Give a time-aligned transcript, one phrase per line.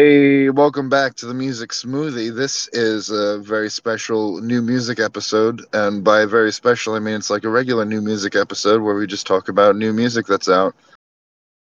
[0.00, 2.34] Hey, welcome back to the Music Smoothie.
[2.34, 7.28] This is a very special new music episode, and by very special, I mean it's
[7.28, 10.74] like a regular new music episode where we just talk about new music that's out.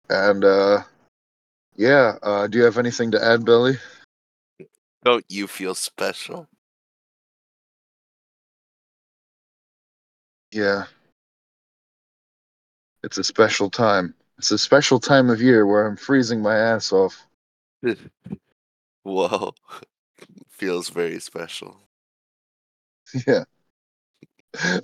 [0.10, 0.84] And uh
[1.76, 3.78] yeah, uh do you have anything to add, Billy?
[5.04, 6.48] Don't you feel special?
[10.54, 10.86] Yeah.
[13.04, 14.14] It's a special time.
[14.38, 17.28] It's a special time of year where I'm freezing my ass off.
[19.04, 19.54] Whoa.
[20.50, 21.78] Feels very special.
[23.28, 23.44] Yeah.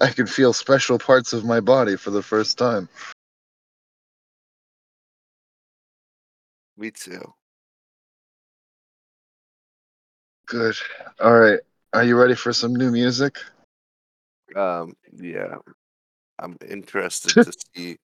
[0.02, 2.90] I can feel special parts of my body for the first time.
[6.78, 7.34] Me too.
[10.48, 10.76] Good.
[11.20, 11.59] All right.
[11.94, 13.38] Are you ready for some new music?
[14.56, 15.56] Um, yeah.
[16.40, 17.98] I'm interested to see.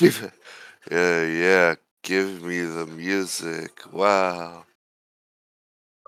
[0.90, 1.74] yeah, yeah.
[2.02, 3.80] Give me the music.
[3.92, 4.64] Wow.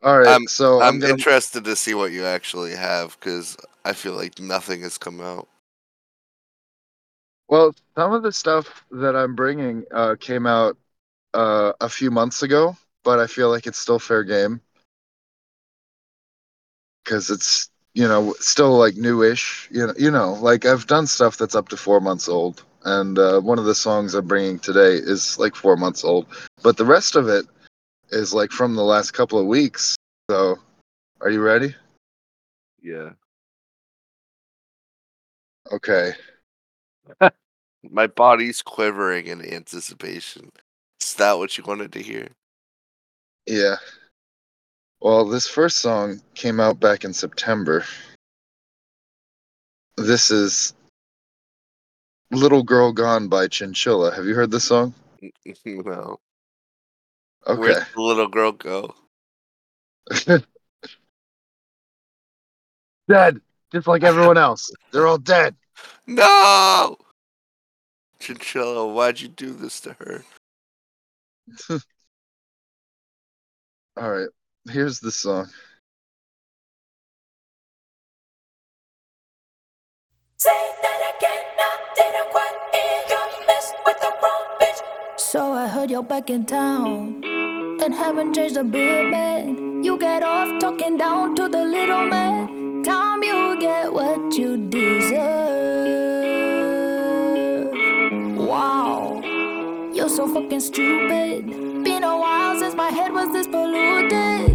[0.02, 0.36] All right.
[0.36, 4.14] I'm- so I'm, I'm gonna interested to see what you actually have because I feel
[4.14, 5.48] like nothing has come out.
[7.48, 10.76] Well, some of the stuff that I'm bringing uh, came out
[11.34, 14.62] uh, a few months ago, but I feel like it's still fair game
[17.04, 19.68] because it's you know still like newish.
[19.70, 23.18] You know, you know, like I've done stuff that's up to four months old, and
[23.18, 26.26] uh, one of the songs I'm bringing today is like four months old,
[26.62, 27.44] but the rest of it
[28.10, 29.94] is like from the last couple of weeks.
[30.30, 30.56] So,
[31.20, 31.74] are you ready?
[32.80, 33.10] Yeah.
[35.70, 36.12] Okay.
[37.90, 40.48] My body's quivering in anticipation.
[41.00, 42.28] Is that what you wanted to hear?
[43.46, 43.76] Yeah.
[45.00, 47.84] Well, this first song came out back in September.
[49.96, 50.74] This is
[52.30, 54.14] Little Girl Gone by Chinchilla.
[54.14, 54.94] Have you heard this song?
[55.64, 56.20] no.
[57.46, 57.60] Okay.
[57.60, 58.94] Where'd the little girl go?
[63.08, 63.40] dead,
[63.72, 64.70] just like everyone else.
[64.92, 65.56] They're all dead.
[66.06, 66.96] No!
[68.20, 70.24] Chinchilla, why'd you do this to her?
[73.96, 74.28] All right.
[74.70, 75.48] Here's the song.
[85.78, 89.84] Heard you're back in town and haven't changed a bit, man.
[89.84, 92.82] You get off talking down to the little man.
[92.82, 95.68] Time you get what you deserve.
[98.36, 99.20] Wow,
[99.94, 101.46] you're so fucking stupid.
[101.84, 104.47] Been a while since my head was this polluted.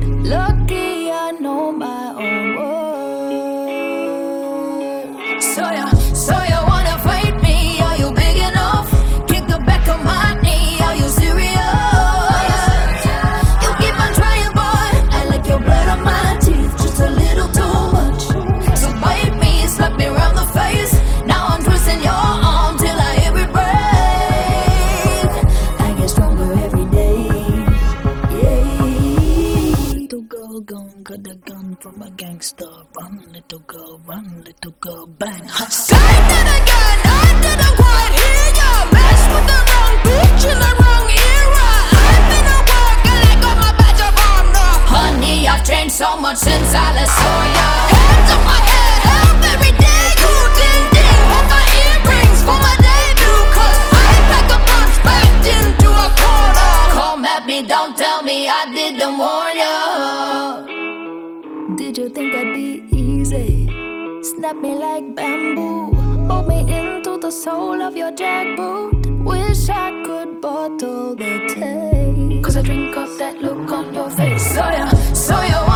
[32.04, 32.66] From a gangster.
[32.96, 35.48] Run, little girl, run, little girl, bang.
[35.70, 36.73] Say
[64.62, 65.94] Me like bamboo.
[66.28, 69.24] Hold me into the soul of your jackboot.
[69.24, 72.44] Wish I could bottle the taste.
[72.44, 74.46] Cause I drink up that look on your face.
[74.54, 75.73] So yeah, so you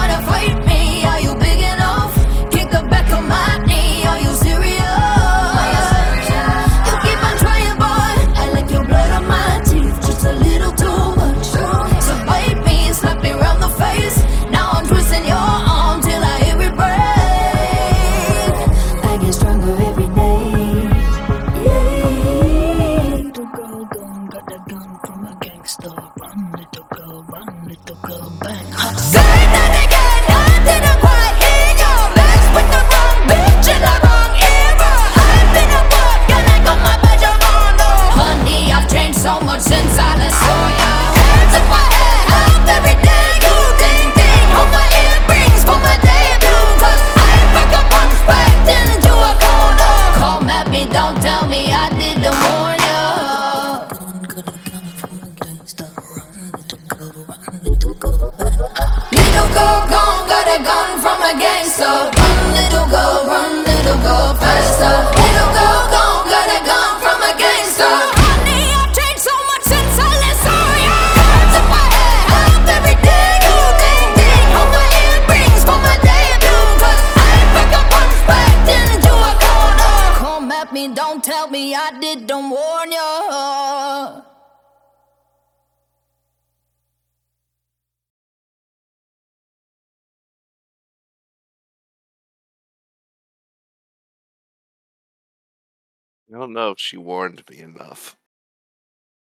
[96.34, 98.18] I don't know if she warned me enough.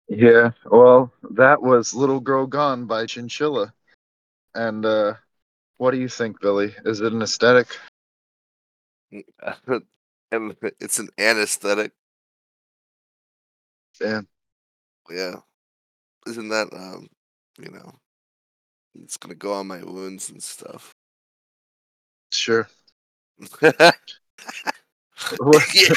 [0.09, 3.73] Yeah, well, that was Little Girl Gone by Chinchilla.
[4.53, 5.15] And uh
[5.77, 6.75] what do you think, Billy?
[6.85, 7.67] Is it an aesthetic?
[10.31, 11.91] it's an anesthetic.
[13.99, 14.21] Yeah.
[15.09, 15.35] Yeah.
[16.27, 17.07] Isn't that um
[17.59, 17.99] you know
[18.95, 20.93] it's gonna go on my wounds and stuff.
[22.31, 22.67] Sure.
[25.75, 25.95] yeah.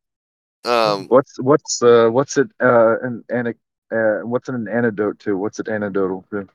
[0.65, 3.47] Um what's what's uh what's it uh an an
[3.91, 5.37] uh what's it an antidote to?
[5.37, 6.47] What's it antidotal to?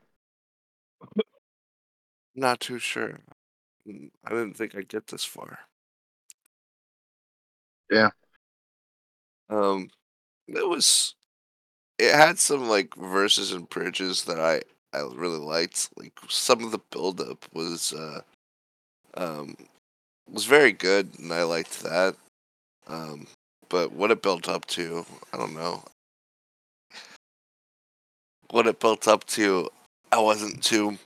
[2.35, 3.19] not too sure.
[3.87, 5.59] Mm, I didn't think I'd get this far.
[7.89, 8.11] Yeah.
[9.49, 9.89] Um
[10.47, 11.15] it was
[11.99, 14.63] it had some like verses and bridges that I
[14.97, 15.89] I really liked.
[15.97, 18.21] Like some of the build up was uh
[19.15, 19.55] um
[20.29, 22.15] was very good and I liked that.
[22.91, 23.27] Um
[23.69, 25.83] but what it built up to, I don't know.
[28.49, 29.69] What it built up to,
[30.11, 30.97] I wasn't too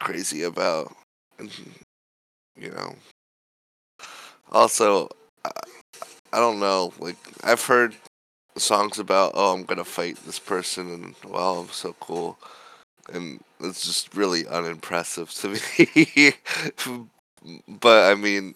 [0.00, 0.94] crazy about.
[1.38, 2.96] You know.
[4.50, 5.10] Also,
[5.44, 5.50] I,
[6.32, 6.94] I don't know.
[6.98, 7.94] Like I've heard
[8.56, 12.38] songs about, oh, I'm gonna fight this person, and wow, I'm so cool,
[13.12, 16.32] and it's just really unimpressive to me.
[17.68, 18.54] but I mean,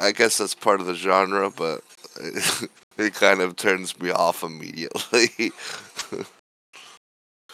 [0.00, 1.82] I guess that's part of the genre, but
[2.98, 5.52] it kind of turns me off immediately.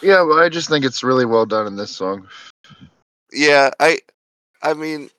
[0.01, 2.27] Yeah, but I just think it's really well done in this song.
[3.31, 3.99] yeah, I,
[4.61, 5.09] I mean,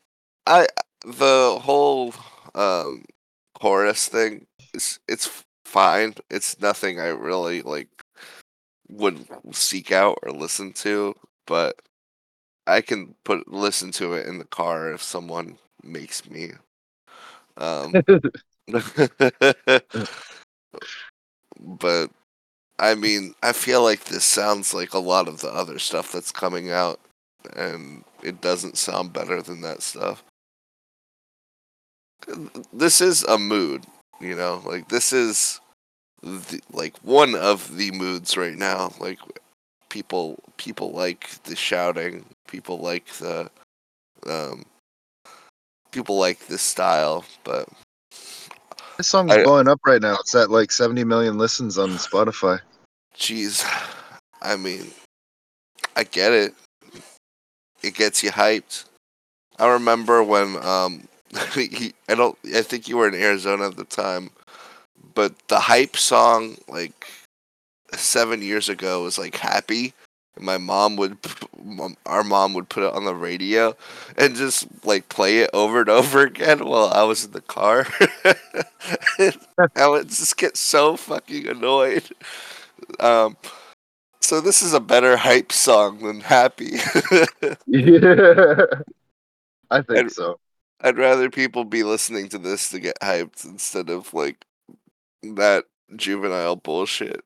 [0.46, 0.66] I
[1.04, 2.14] the whole
[2.54, 3.04] um
[3.58, 6.14] chorus thing is it's fine.
[6.30, 7.88] It's nothing I really like
[8.88, 11.14] would seek out or listen to,
[11.46, 11.80] but
[12.66, 16.52] I can put listen to it in the car if someone makes me.
[17.58, 17.92] Um,
[21.58, 22.10] but
[22.78, 26.32] I mean, I feel like this sounds like a lot of the other stuff that's
[26.32, 27.00] coming out,
[27.54, 30.22] and it doesn't sound better than that stuff.
[32.72, 33.84] This is a mood,
[34.20, 35.60] you know, like this is
[36.22, 38.92] the, like one of the moods right now.
[39.00, 39.18] Like
[39.88, 43.50] people, people like the shouting, people like the,
[44.26, 44.64] um,
[45.96, 47.66] people like this style, but
[48.98, 50.16] This song's I- blowing up right now.
[50.20, 52.60] It's at like 70 million listens on Spotify.
[53.16, 53.64] Jeez,
[54.42, 54.90] I mean,
[55.96, 56.54] I get it.
[57.82, 58.84] It gets you hyped.
[59.58, 61.08] I remember when um,
[61.54, 62.36] he, I don't.
[62.54, 64.28] I think you were in Arizona at the time,
[65.14, 67.06] but the hype song like
[67.94, 69.94] seven years ago was like "Happy,"
[70.38, 71.16] my mom would,
[72.04, 73.74] our mom would put it on the radio
[74.16, 77.86] and just like play it over and over again while I was in the car.
[79.76, 82.04] I would just get so fucking annoyed.
[83.00, 83.36] Um,
[84.20, 86.72] so this is a better hype song than "Happy."
[87.66, 88.56] Yeah.
[89.70, 90.38] I think And- so.
[90.82, 94.44] I'd rather people be listening to this to get hyped instead of like
[95.22, 95.64] that
[95.96, 97.24] juvenile bullshit.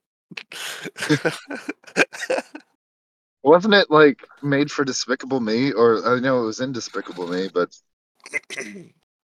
[3.43, 5.73] Wasn't it like made for Despicable Me?
[5.73, 7.75] Or I know it was in Despicable Me, but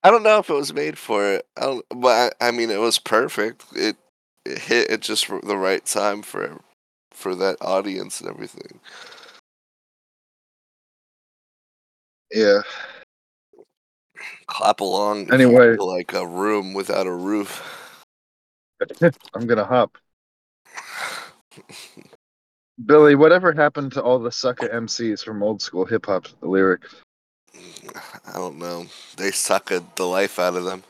[0.03, 1.47] I don't know if it was made for it.
[1.57, 3.65] I don't, but I, I mean, it was perfect.
[3.75, 3.97] It
[4.45, 6.61] it hit at just the right time for
[7.11, 8.81] for that audience and everything.
[12.33, 12.61] yeah.
[14.47, 15.33] Clap along.
[15.33, 15.77] Anyway.
[15.77, 18.03] like a room without a roof.
[19.35, 19.99] I'm gonna hop.
[22.85, 26.95] Billy, whatever happened to all the sucker MCs from old school hip hop lyrics?
[28.27, 28.87] I don't know.
[29.17, 30.83] They suck the life out of them.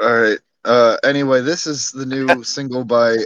[0.00, 0.38] All right.
[0.64, 3.18] Uh, anyway, this is the new single by.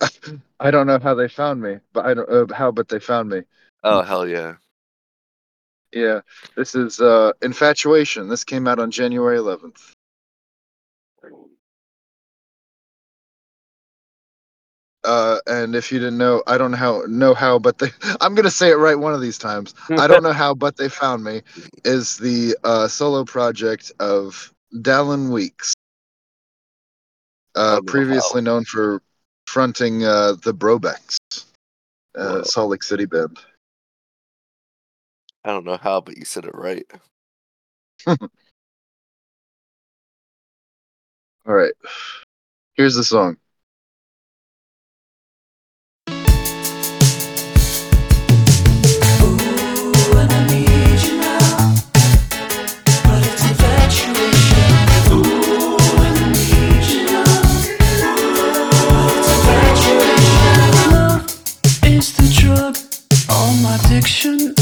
[0.60, 3.28] I don't know how they found me, but I don't uh, how, but they found
[3.28, 3.42] me.
[3.82, 4.54] Oh hell yeah!
[5.92, 6.20] Yeah,
[6.56, 8.28] this is uh, Infatuation.
[8.28, 9.92] This came out on January 11th.
[15.04, 17.88] Uh, and if you didn't know, I don't know how, know how, but they,
[18.20, 19.74] I'm gonna say it right one of these times.
[19.90, 21.42] I don't know how, but they found me.
[21.84, 25.74] Is the uh, solo project of Dallon Weeks,
[27.56, 29.02] uh, know previously known for
[29.46, 31.16] fronting uh, the Brobecks,
[32.16, 33.38] uh, Salt Lake City band.
[35.44, 36.86] I don't know how, but you said it right.
[38.06, 38.16] All
[41.46, 41.74] right,
[42.74, 43.36] here's the song.
[63.92, 64.54] All my addiction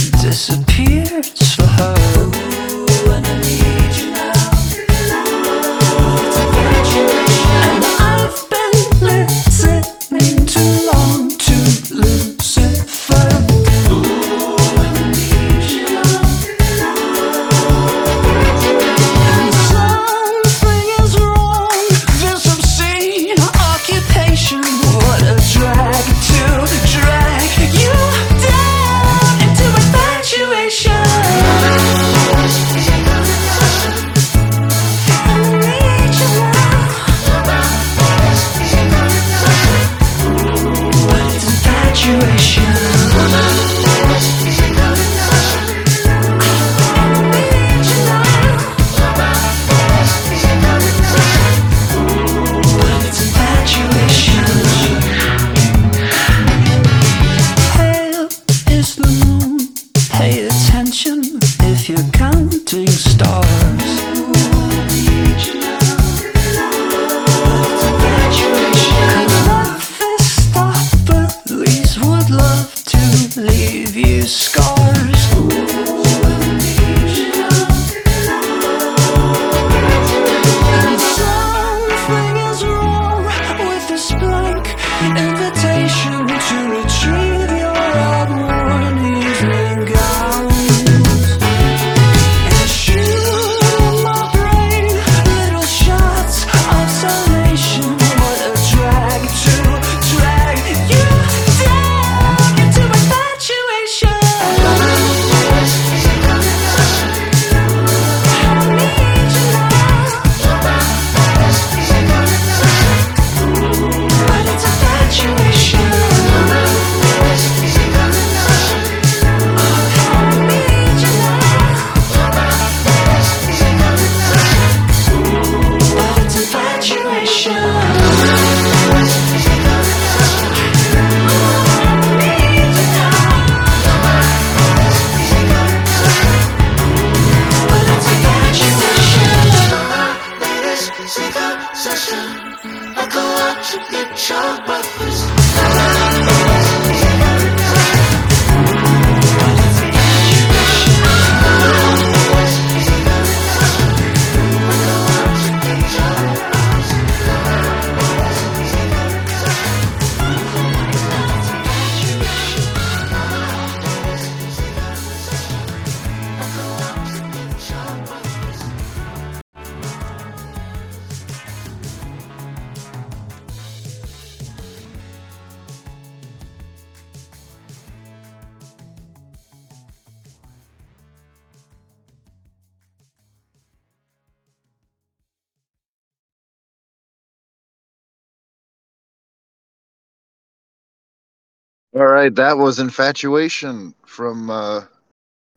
[192.40, 194.84] that was "Infatuation" from uh,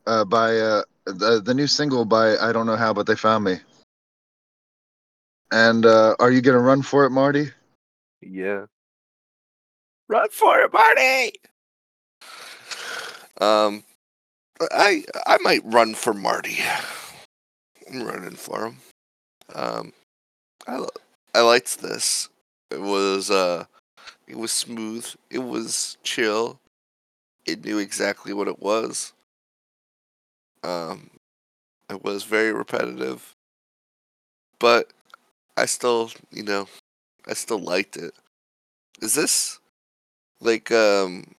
[0.06, 3.44] uh, by uh, the the new single by I don't know how, but they found
[3.44, 3.58] me.
[5.50, 7.50] And uh, are you gonna run for it, Marty?
[8.20, 8.66] Yeah.
[10.08, 11.32] Run for it, Marty.
[13.40, 13.82] Um,
[14.70, 16.58] I I might run for Marty.
[17.90, 18.76] I'm running for him.
[19.54, 19.92] Um,
[20.66, 20.86] I
[21.34, 22.28] I liked this.
[22.70, 23.64] It was uh,
[24.28, 25.06] it was smooth.
[25.30, 26.60] It was chill.
[27.46, 29.12] It knew exactly what it was.
[30.62, 31.10] Um,
[31.90, 33.34] it was very repetitive,
[34.58, 34.92] but
[35.56, 36.68] I still, you know,
[37.26, 38.14] I still liked it.
[39.02, 39.58] Is this
[40.40, 41.34] like um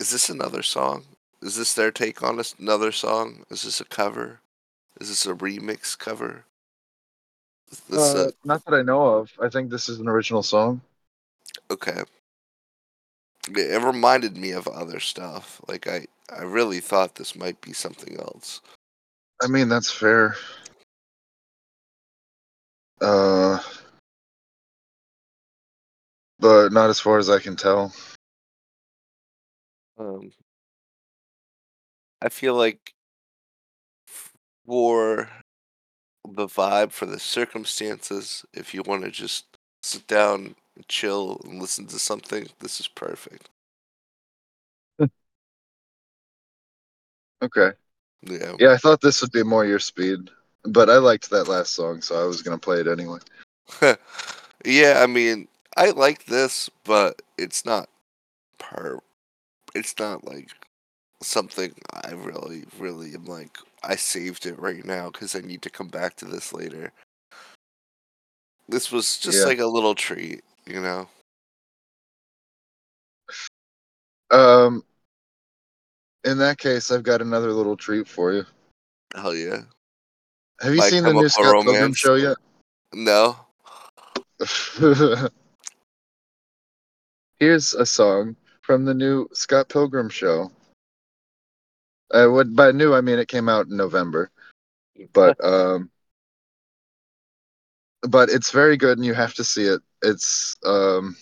[0.00, 1.04] is this another song?
[1.42, 3.44] Is this their take on another song?
[3.50, 4.40] Is this a cover?
[5.00, 6.44] Is this a remix cover?
[7.70, 9.32] Is this Uh, not that I know of.
[9.40, 10.80] I think this is an original song.
[11.70, 12.02] Okay.
[13.48, 15.60] It, reminded me of other stuff.
[15.68, 18.60] Like I, I really thought this might be something else.
[19.42, 20.36] I mean, that's fair.
[23.00, 23.58] Uh,
[26.38, 27.92] but not as far as I can tell.
[29.98, 30.30] Um,
[32.20, 32.94] I feel like
[34.66, 35.28] for
[36.24, 39.46] the vibe, for the circumstances, if you want to just
[39.82, 43.48] sit down and chill and listen to something, this is perfect.
[47.42, 47.70] Okay.
[48.22, 48.54] Yeah.
[48.58, 50.30] Yeah, I thought this would be more your speed,
[50.64, 53.18] but I liked that last song, so I was gonna play it anyway.
[54.64, 57.88] yeah, I mean, I like this, but it's not
[58.58, 59.00] per.
[59.74, 60.50] It's not like
[61.20, 63.58] something I really, really am like.
[63.82, 66.92] I saved it right now because I need to come back to this later.
[68.68, 69.46] This was just Yeah.
[69.46, 71.08] like a little treat, you know.
[74.30, 74.82] Um,
[76.24, 78.44] in that case, I've got another little treat for you.
[79.14, 79.62] Hell yeah.
[80.60, 82.36] Have you My seen the new Scott Pilgrim show yet?
[82.94, 83.36] No.
[87.38, 90.50] Here's a song from the new Scott Pilgrim show.
[92.14, 94.30] I would by new I mean it came out in November,
[95.12, 95.90] but um,
[98.02, 99.80] but it's very good and you have to see it.
[100.02, 101.16] It's um,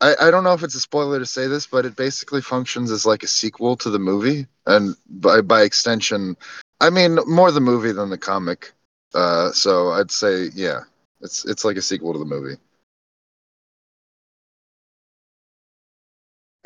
[0.00, 2.90] I I don't know if it's a spoiler to say this, but it basically functions
[2.90, 6.36] as like a sequel to the movie, and by by extension,
[6.80, 8.72] I mean more the movie than the comic.
[9.14, 10.80] Uh, so I'd say yeah,
[11.20, 12.56] it's it's like a sequel to the movie.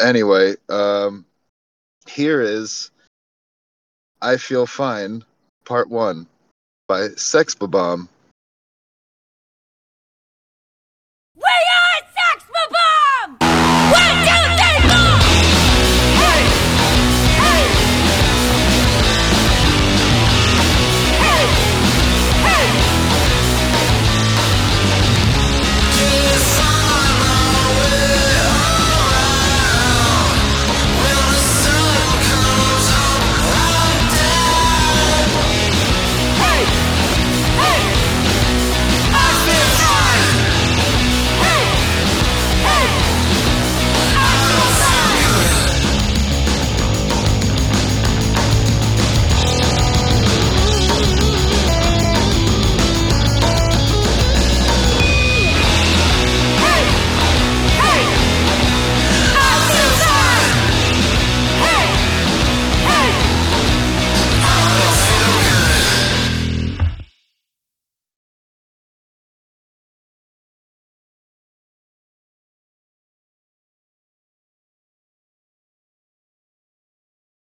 [0.00, 1.26] Anyway, um,
[2.08, 2.90] here is
[4.22, 5.24] I Feel Fine,
[5.64, 6.26] Part 1
[6.88, 8.08] by Sex Bob-Omb.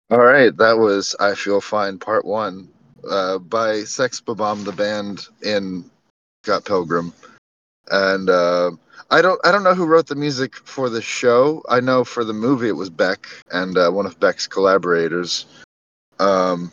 [0.09, 2.69] All right, that was I Feel Fine Part 1
[3.09, 5.83] uh, by Sex Bob-Omb, the band in
[6.43, 7.11] Scott Pilgrim.
[7.91, 8.71] And uh,
[9.11, 11.61] I don't I don't know who wrote the music for the show.
[11.67, 15.45] I know for the movie it was Beck and uh, one of Beck's collaborators.
[16.19, 16.71] Um,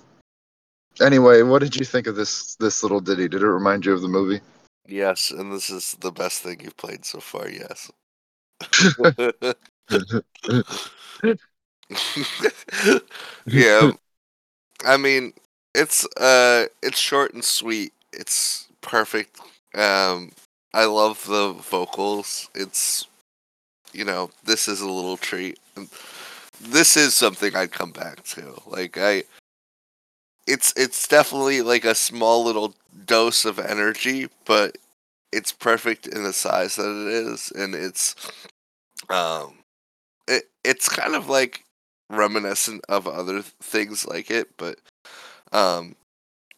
[1.01, 3.27] anyway, what did you think of this this little ditty?
[3.27, 4.41] Did it remind you of the movie?
[4.87, 7.91] Yes, and this is the best thing you've played so far, yes.
[13.47, 13.93] yeah.
[14.85, 15.33] I mean,
[15.75, 17.93] it's uh it's short and sweet.
[18.13, 19.41] It's perfect.
[19.75, 20.33] Um
[20.73, 22.49] I love the vocals.
[22.55, 23.07] It's
[23.93, 25.59] you know, this is a little treat.
[26.61, 28.61] This is something I'd come back to.
[28.67, 29.25] Like I
[30.47, 32.75] it's it's definitely like a small little
[33.07, 34.79] dose of energy, but
[35.33, 38.15] it's perfect in the size that it is and it's
[39.11, 39.55] um
[40.29, 41.64] it it's kind of like
[42.15, 44.79] reminiscent of other things like it, but
[45.53, 45.97] um,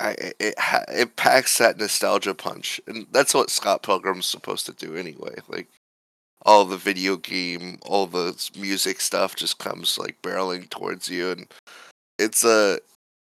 [0.01, 0.55] I it it,
[0.89, 5.37] it packs that nostalgia punch, and that's what Scott Pilgrim's supposed to do anyway.
[5.49, 5.69] Like
[6.43, 11.47] all the video game, all the music stuff just comes like barreling towards you, and
[12.19, 12.79] it's a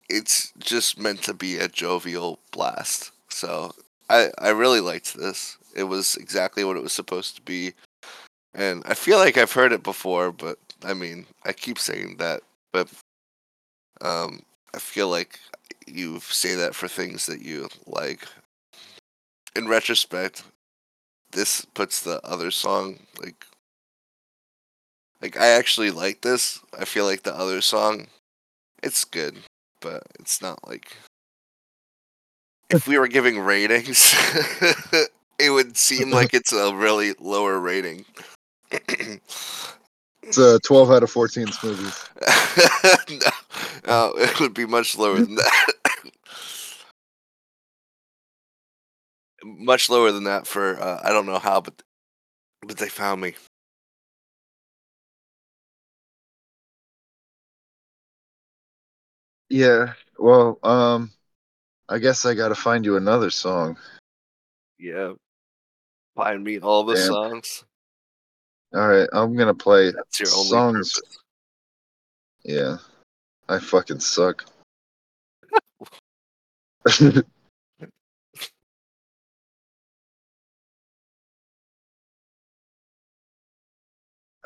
[0.09, 3.13] it's just meant to be a jovial blast.
[3.29, 3.73] So
[4.09, 5.57] I I really liked this.
[5.75, 7.73] It was exactly what it was supposed to be.
[8.55, 12.43] And I feel like I've heard it before, but I mean, I keep saying that,
[12.73, 12.89] but
[14.01, 14.43] um,
[14.75, 15.39] I feel like
[15.87, 18.27] you say that for things that you like.
[19.57, 20.45] In retrospect,
[21.33, 23.47] this puts the other song like
[25.21, 26.61] like I actually like this.
[26.79, 28.07] I feel like the other song
[28.83, 29.37] it's good,
[29.81, 30.97] but it's not like
[32.71, 34.15] if we were giving ratings,
[35.39, 38.05] it would seem like it's a really lower rating.
[40.23, 42.07] It's a 12 out of 14 smoothies.
[43.87, 45.73] no, it would be much lower than that.
[49.45, 51.83] much lower than that for uh, I don't know how, but
[52.67, 53.35] but they found me.
[59.49, 59.95] Yeah.
[60.19, 61.11] Well, um,
[61.89, 63.77] I guess I got to find you another song.
[64.79, 65.15] Yeah,
[66.15, 67.05] find me all the Damn.
[67.05, 67.65] songs.
[68.73, 70.95] All right, I'm gonna play That's your songs.
[70.95, 71.19] purpose.
[72.45, 72.77] Yeah,
[73.49, 74.45] I fucking suck.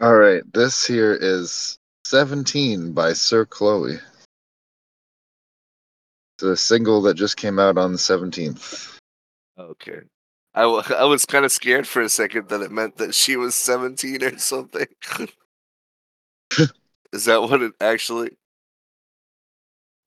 [0.01, 3.99] All right, this here is 17 by Sir Chloe.
[6.37, 8.99] It's a single that just came out on the 17th.
[9.57, 10.01] Okay.
[10.55, 13.37] I, w- I was kind of scared for a second that it meant that she
[13.37, 14.87] was 17 or something.
[17.13, 18.31] Is that what it actually?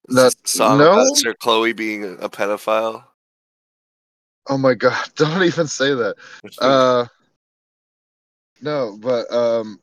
[0.09, 0.93] That- song no.
[0.93, 3.03] about Sir Chloe being a, a pedophile?
[4.49, 6.15] Oh my god, don't even say that.
[6.59, 7.05] Uh
[8.61, 9.79] no, but um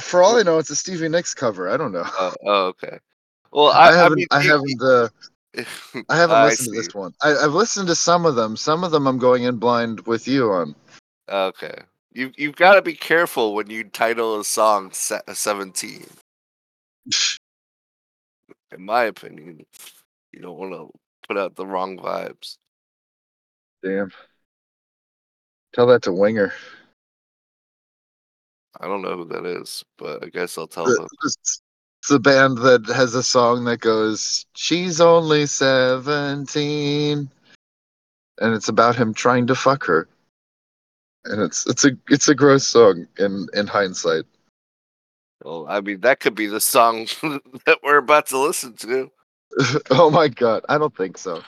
[0.00, 1.68] for all I know it's a Stevie Nicks cover.
[1.68, 2.04] I don't know.
[2.04, 2.98] oh, oh, okay.
[3.52, 5.08] Well, I, I, I, haven't mean, I haven't uh,
[6.08, 7.12] I haven't I listened to this one.
[7.22, 8.56] I, I've listened to some of them.
[8.56, 10.74] Some of them I'm going in blind with you on.
[11.28, 11.74] Okay.
[12.12, 16.06] You you've got to be careful when you title a song 17.
[18.72, 19.66] In my opinion,
[20.32, 20.90] you don't want to
[21.28, 22.56] put out the wrong vibes.
[23.82, 24.10] Damn.
[25.74, 26.54] Tell that to Winger.
[28.80, 31.08] I don't know who that is, but I guess I'll tell The- them.
[32.02, 37.30] It's a band that has a song that goes, "She's only 17,"
[38.40, 40.08] and it's about him trying to fuck her.
[41.26, 44.24] And it's it's a it's a gross song in in hindsight.
[45.44, 47.06] Well, I mean, that could be the song
[47.66, 49.08] that we're about to listen to.
[49.92, 51.40] oh my god, I don't think so.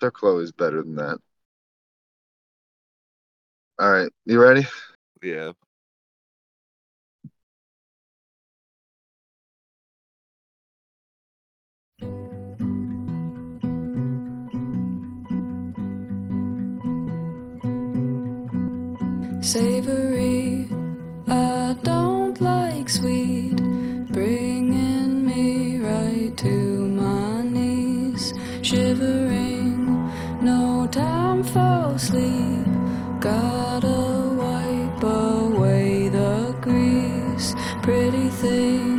[0.00, 1.16] Sir Chloe's better than that.
[3.78, 4.66] All right, you ready?
[5.22, 5.52] Yeah.
[19.40, 20.68] Savory,
[21.28, 23.56] I don't like sweet,
[24.12, 28.34] bringing me right to my knees.
[28.62, 30.10] Shivering,
[30.42, 32.66] no time for sleep.
[33.20, 37.54] Gotta wipe away the grease.
[37.82, 38.95] Pretty thing,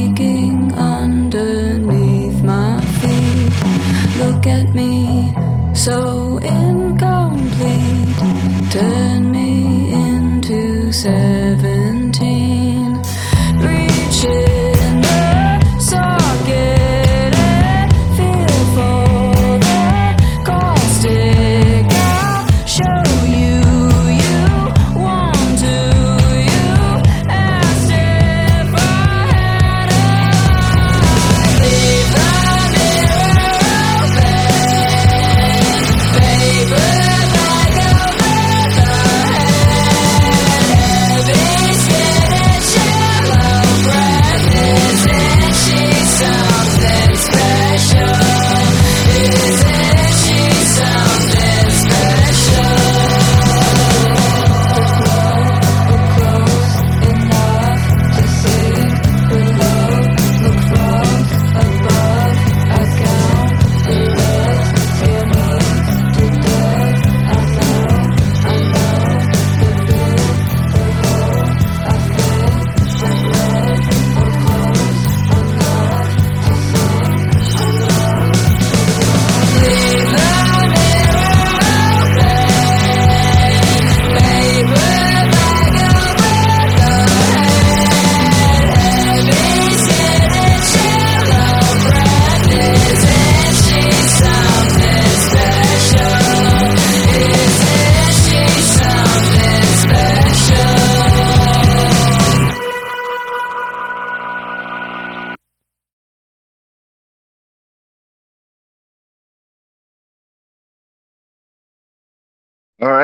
[0.00, 3.52] shaking underneath my feet.
[4.18, 5.34] Look at me,
[5.74, 6.19] so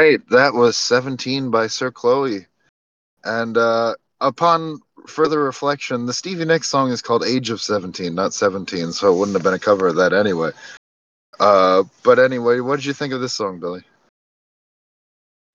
[0.06, 2.46] right, that was 17 by Sir Chloe.
[3.24, 8.32] And uh, upon further reflection, the Stevie Nicks song is called Edge of 17, not
[8.32, 10.50] 17, so it wouldn't have been a cover of that anyway.
[11.38, 13.82] Uh, but anyway, what did you think of this song, Billy?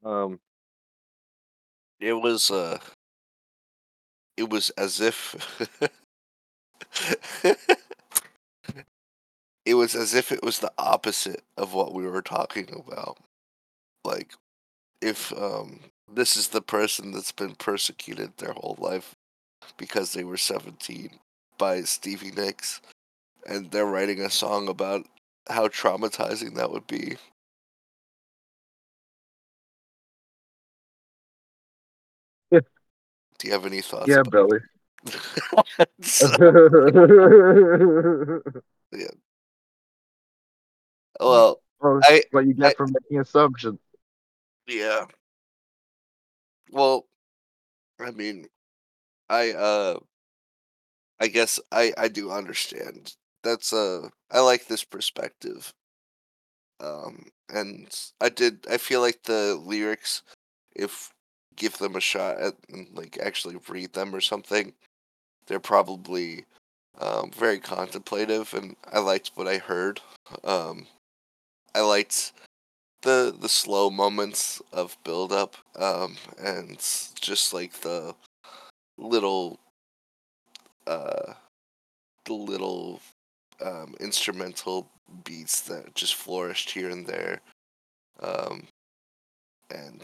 [0.03, 0.39] Um,
[1.99, 2.79] it was uh,
[4.35, 5.69] it was as if
[9.65, 13.17] it was as if it was the opposite of what we were talking about.
[14.03, 14.33] Like,
[15.01, 15.79] if um,
[16.13, 19.15] this is the person that's been persecuted their whole life
[19.77, 21.19] because they were seventeen
[21.57, 22.81] by Stevie Nicks,
[23.47, 25.05] and they're writing a song about
[25.49, 27.17] how traumatizing that would be.
[32.51, 32.59] Yeah.
[33.39, 34.07] Do you have any thoughts?
[34.09, 34.59] Yeah, Billy.
[36.01, 36.27] So-
[41.19, 43.79] well, well, I- what you get I- for making assumptions.
[44.71, 45.05] Yeah.
[46.71, 47.05] Well,
[47.99, 48.47] I mean,
[49.29, 49.99] I uh,
[51.21, 53.15] I guess I I do understand.
[53.43, 55.73] That's uh, I like this perspective.
[56.79, 57.87] Um, and
[58.19, 58.65] I did.
[58.69, 60.23] I feel like the lyrics,
[60.75, 61.11] if
[61.55, 64.73] give them a shot at and like actually read them or something,
[65.47, 66.45] they're probably
[66.99, 70.01] um, very contemplative, and I liked what I heard.
[70.43, 70.87] Um,
[71.75, 72.33] I liked
[73.01, 76.77] the the slow moments of build up, um, and
[77.19, 78.15] just like the
[78.97, 79.59] little,
[80.87, 81.33] uh,
[82.25, 83.01] the little
[83.63, 84.87] um, instrumental
[85.23, 87.41] beats that just flourished here and there.
[88.21, 88.67] Um,
[89.69, 90.01] and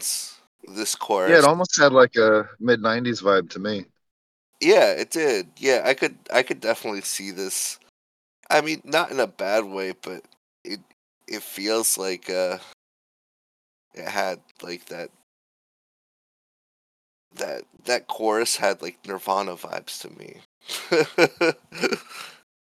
[0.76, 3.84] this chorus, Yeah, it almost had like a mid 90s vibe to me.
[4.60, 5.48] Yeah, it did.
[5.56, 7.78] Yeah, I could I could definitely see this.
[8.50, 10.24] I mean, not in a bad way, but
[10.64, 10.80] it
[11.28, 12.58] it feels like uh
[13.98, 15.10] it had like that
[17.36, 20.40] that that chorus had like Nirvana vibes to me.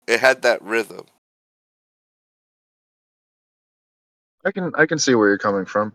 [0.07, 1.05] it had that rhythm.
[4.45, 5.93] I can I can see where you're coming from.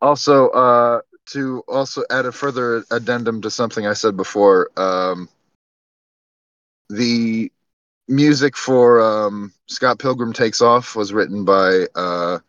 [0.00, 5.28] Also, uh, to also add a further addendum to something I said before, um,
[6.88, 7.52] the
[8.08, 12.40] music for um, Scott Pilgrim Takes Off was written by uh,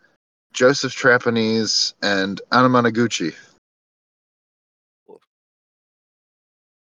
[0.54, 3.36] Joseph Trapanese and Anamanaguchi.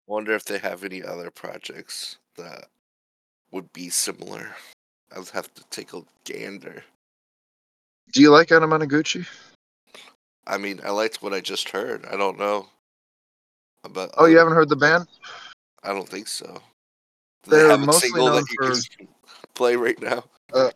[0.07, 2.67] Wonder if they have any other projects that
[3.51, 4.55] would be similar.
[5.17, 6.85] I'd have to take a gander.
[8.13, 9.27] Do you like Anamanaguchi?
[10.47, 12.07] I mean, I liked what I just heard.
[12.07, 12.69] I don't know.
[13.83, 15.07] About Oh, you haven't heard the band?
[15.83, 16.63] I don't think so.
[17.45, 18.59] They're they have a mostly single known that you
[18.99, 19.09] can
[19.55, 20.25] play right now?
[20.53, 20.71] Uh,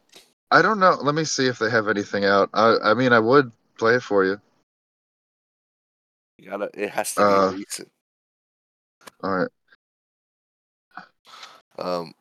[0.51, 0.99] I don't know.
[1.01, 2.51] Let me see if they have anything out.
[2.53, 4.41] I, I mean, I would play it for you.
[6.39, 6.71] You gotta.
[6.75, 7.89] It has to be Uh, recent.
[9.23, 9.49] All right.
[11.79, 12.15] Um,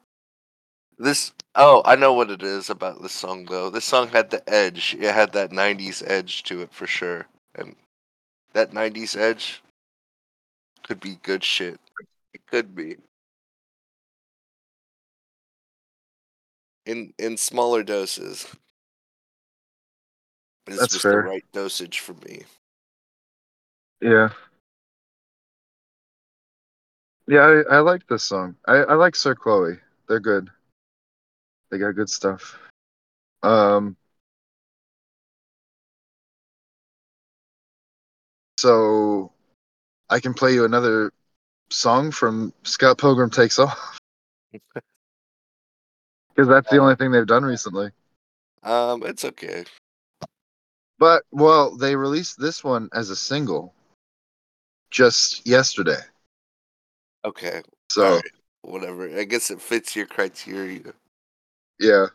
[0.97, 1.31] this.
[1.55, 3.69] Oh, I know what it is about this song though.
[3.69, 4.95] This song had the edge.
[4.99, 7.75] It had that '90s edge to it for sure, and
[8.53, 9.63] that '90s edge
[10.83, 11.79] could be good shit.
[12.33, 12.97] It could be.
[16.89, 18.47] In in smaller doses.
[20.65, 21.21] This That's was fair.
[21.21, 22.45] the right dosage for me.
[24.01, 24.29] Yeah.
[27.27, 28.55] Yeah, I, I like this song.
[28.67, 29.77] I, I like Sir Chloe.
[30.07, 30.49] They're good.
[31.69, 32.57] They got good stuff.
[33.43, 33.95] Um
[38.57, 39.31] so
[40.09, 41.13] I can play you another
[41.69, 43.99] song from Scott Pilgrim Takes Off.
[46.39, 47.91] Because that's the only thing they've done recently.
[48.63, 49.65] Um, it's okay.
[50.97, 53.73] But well, they released this one as a single
[54.89, 55.99] just yesterday.
[57.25, 57.61] Okay.
[57.91, 58.23] So Alright.
[58.61, 59.19] Whatever.
[59.19, 60.93] I guess it fits your criteria.
[61.77, 62.05] Yeah.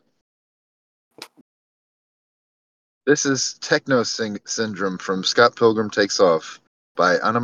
[3.07, 6.63] This is Techno Syndrome from Scott Pilgrim Takes Off
[6.97, 7.41] by Anna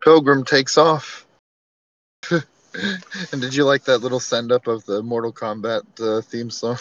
[0.00, 1.26] Pilgrim takes off.
[2.30, 6.78] and did you like that little send up of the Mortal Kombat uh, theme song?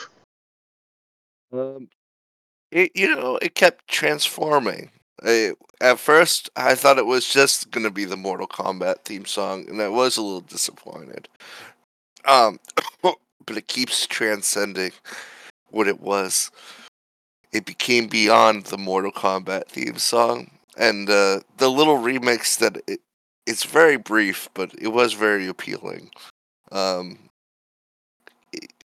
[1.52, 1.90] Um,
[2.72, 4.92] it you know it kept transforming.
[5.24, 9.68] I, at first, I thought it was just gonna be the Mortal Kombat theme song,
[9.70, 11.28] and I was a little disappointed.
[12.26, 12.60] Um,
[13.02, 14.92] but it keeps transcending
[15.70, 16.52] what it was.
[17.54, 23.00] It became beyond the Mortal Kombat theme song, and uh, the little remix that it,
[23.48, 26.12] it's very brief, but it was very appealing.
[26.72, 27.18] Um,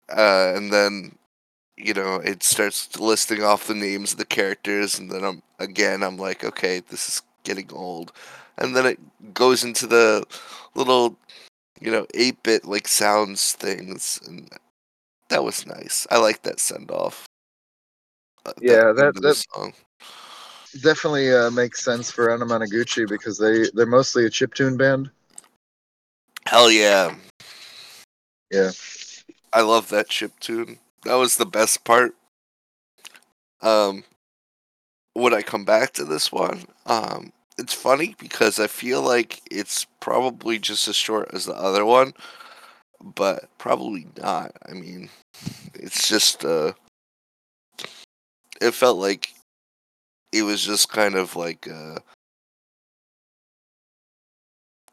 [0.10, 1.18] uh, and then
[1.78, 6.02] you know it starts listing off the names of the characters, and then I'm again
[6.04, 8.12] I'm like, okay, this is getting old,
[8.58, 9.00] and then it
[9.34, 10.24] goes into the
[10.76, 11.18] little
[11.82, 14.50] you know eight bit like sounds things, and
[15.30, 16.08] that was nice.
[16.12, 17.26] I like that send off.
[18.46, 19.74] Uh, Yeah, that- of that- song.
[20.82, 25.10] Definitely uh, makes sense for Anamanaguchi because they they're mostly a chiptune band.
[26.46, 27.16] Hell yeah.
[28.52, 28.72] Yeah.
[29.54, 30.80] I love that chip tune.
[31.04, 32.14] That was the best part.
[33.62, 34.04] Um
[35.16, 36.66] would I come back to this one?
[36.86, 41.86] Um it's funny because I feel like it's probably just as short as the other
[41.86, 42.14] one,
[43.02, 44.52] but probably not.
[44.70, 45.10] I mean,
[45.74, 46.74] it's just uh
[48.62, 49.35] it felt like
[50.36, 51.98] it was just kind of like uh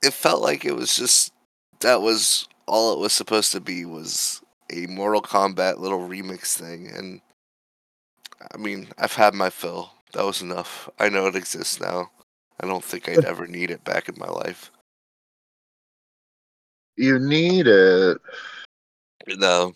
[0.02, 1.32] it felt like it was just
[1.80, 4.40] that was all it was supposed to be was
[4.72, 7.20] a Mortal Kombat little remix thing and
[8.52, 9.92] I mean, I've had my fill.
[10.12, 10.88] That was enough.
[10.98, 12.10] I know it exists now.
[12.60, 14.70] I don't think I'd ever need it back in my life.
[16.96, 18.18] You need it.
[19.38, 19.72] No.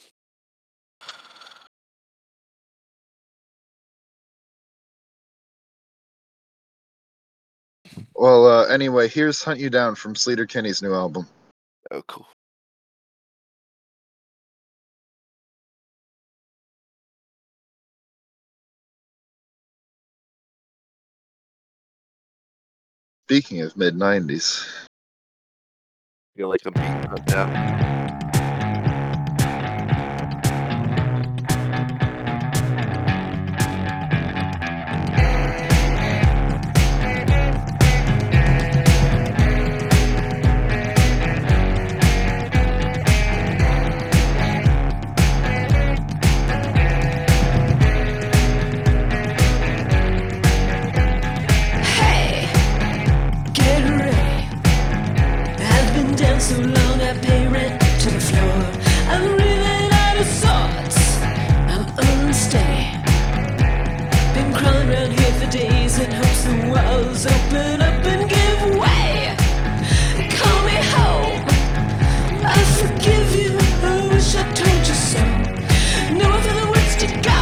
[8.16, 11.26] Well, uh, anyway, here's "Hunt You Down" from Sleater Kinney's new album.
[11.90, 12.26] Oh cool.
[23.28, 24.66] Speaking of mid '90s,
[26.36, 28.05] feel like I'm being cut down.
[67.24, 69.34] Open up and give way.
[70.36, 71.46] Call me home.
[72.44, 73.56] I forgive you.
[73.82, 75.22] I wish I told you so.
[76.12, 76.28] No
[76.70, 77.40] words to go.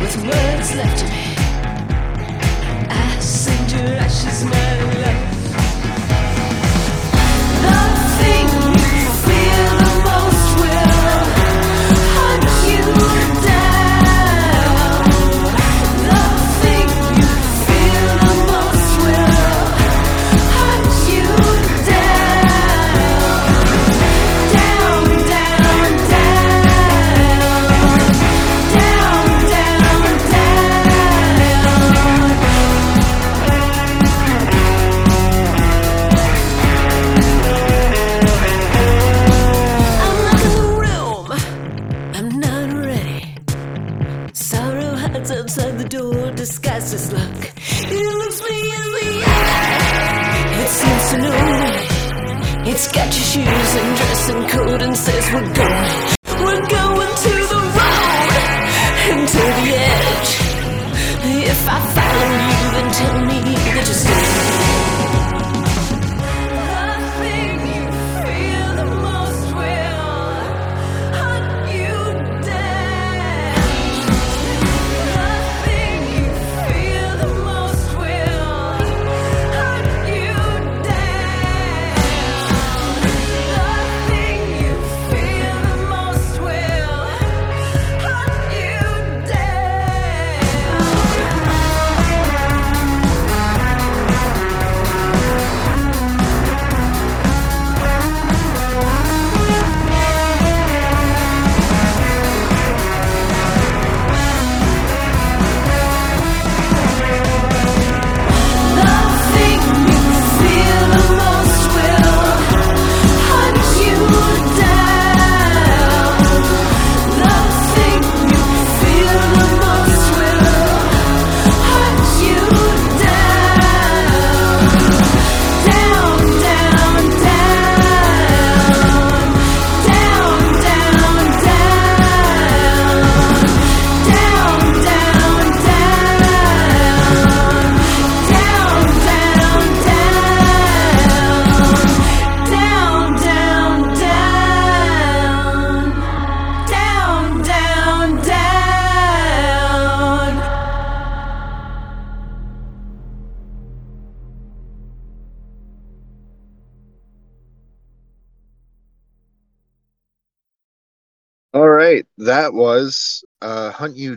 [0.00, 1.21] With words left to me.
[54.94, 55.71] Says we're going.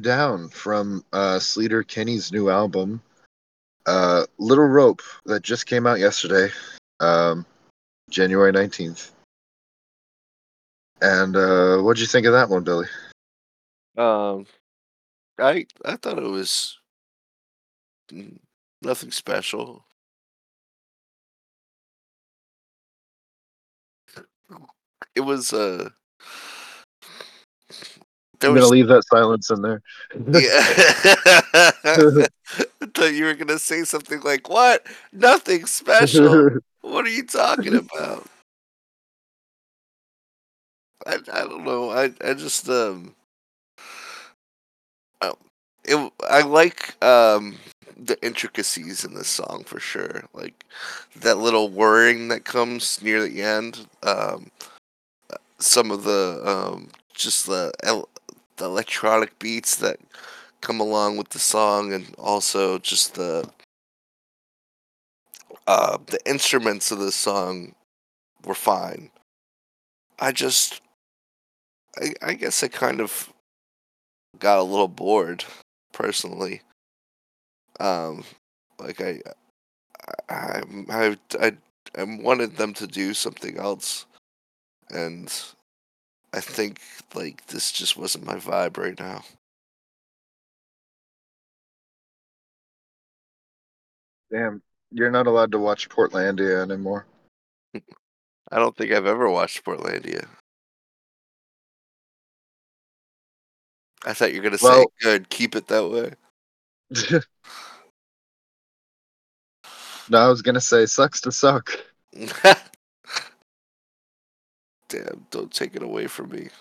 [0.06, 3.02] Down" from uh, Sleater Kinney's new album,
[3.88, 6.54] uh, "Little Rope," that just came out yesterday,
[7.00, 7.44] um,
[8.12, 9.12] January nineteenth.
[11.02, 12.88] And uh, what'd you think of that one, Billy?
[13.98, 14.46] Um,
[15.40, 16.78] I I thought it was
[18.82, 19.84] nothing special.
[25.16, 25.90] It was uh.
[28.40, 29.82] There I'm gonna leave that silence in there.
[30.32, 30.52] yeah.
[32.82, 34.86] I thought you were gonna say something like, "What?
[35.12, 38.28] Nothing special." What are you talking about?
[41.04, 41.90] I, I don't know.
[41.90, 43.16] I I just um.
[45.20, 45.34] I,
[45.84, 47.58] it, I like um
[47.98, 50.26] the intricacies in this song for sure.
[50.34, 50.64] Like
[51.16, 53.88] that little whirring that comes near the end.
[54.04, 54.52] Um,
[55.58, 57.72] some of the um just the
[58.58, 60.00] the electronic beats that
[60.62, 63.50] come along with the song, and also just the
[65.68, 67.76] uh the instruments of the song
[68.44, 69.10] were fine.
[70.20, 70.82] I just
[71.98, 73.32] I, I guess I kind of
[74.40, 75.46] got a little bored
[75.94, 76.62] personally.
[77.80, 78.24] Um,
[78.80, 79.22] like I,
[80.30, 81.52] I, I, I,
[81.98, 84.06] I wanted them to do something else,
[84.90, 85.34] and
[86.36, 86.82] I think
[87.16, 89.24] like this just wasn't my vibe right now.
[94.30, 94.62] Damn,
[94.92, 97.06] you're not allowed to watch Portlandia anymore.
[98.52, 100.28] I don't think I've ever watched Portlandia.
[104.06, 106.12] I thought you were gonna say Well- good, keep it that way.
[110.10, 111.72] no, I was gonna say sucks to suck.
[114.90, 116.50] Damn, don't take it away from me.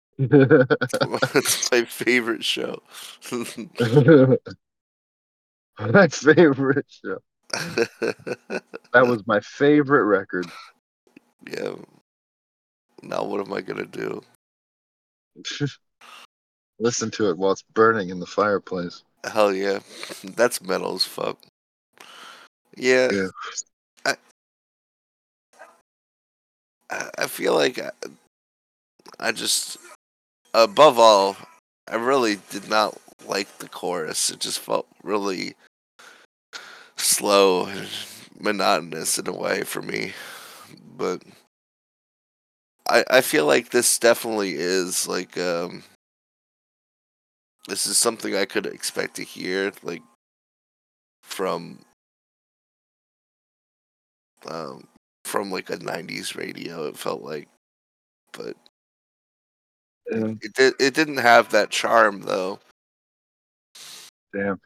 [0.18, 2.82] it's my favorite show.
[5.80, 7.18] my favorite show.
[8.92, 10.46] That was my favorite record.
[11.48, 11.74] yeah.
[13.02, 14.22] Now what am I gonna do?
[16.78, 19.02] Listen to it while it's burning in the fireplace.
[19.24, 19.80] Hell yeah,
[20.22, 21.38] that's metal as fuck.
[22.76, 23.28] Yeah, Yeah.
[24.04, 24.14] I,
[26.90, 27.90] I feel like I,
[29.18, 29.78] I just,
[30.52, 31.36] above all,
[31.88, 34.30] I really did not like the chorus.
[34.30, 35.54] It just felt really
[36.96, 37.88] slow and
[38.38, 40.12] monotonous in a way for me.
[40.96, 41.22] But
[42.88, 45.84] I I feel like this definitely is like um
[47.68, 50.02] this is something I could expect to hear like
[51.22, 51.80] from
[54.46, 54.86] um
[55.34, 57.48] from like a 90s radio it felt like
[58.34, 58.56] but
[60.08, 60.34] Yeah.
[60.40, 62.60] it did it didn't have that charm though
[64.32, 64.60] Damn.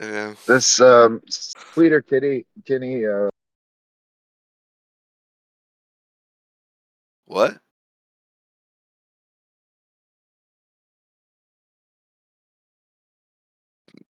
[0.00, 3.28] yeah This um Sweeter Kitty Kinney uh
[7.26, 7.56] what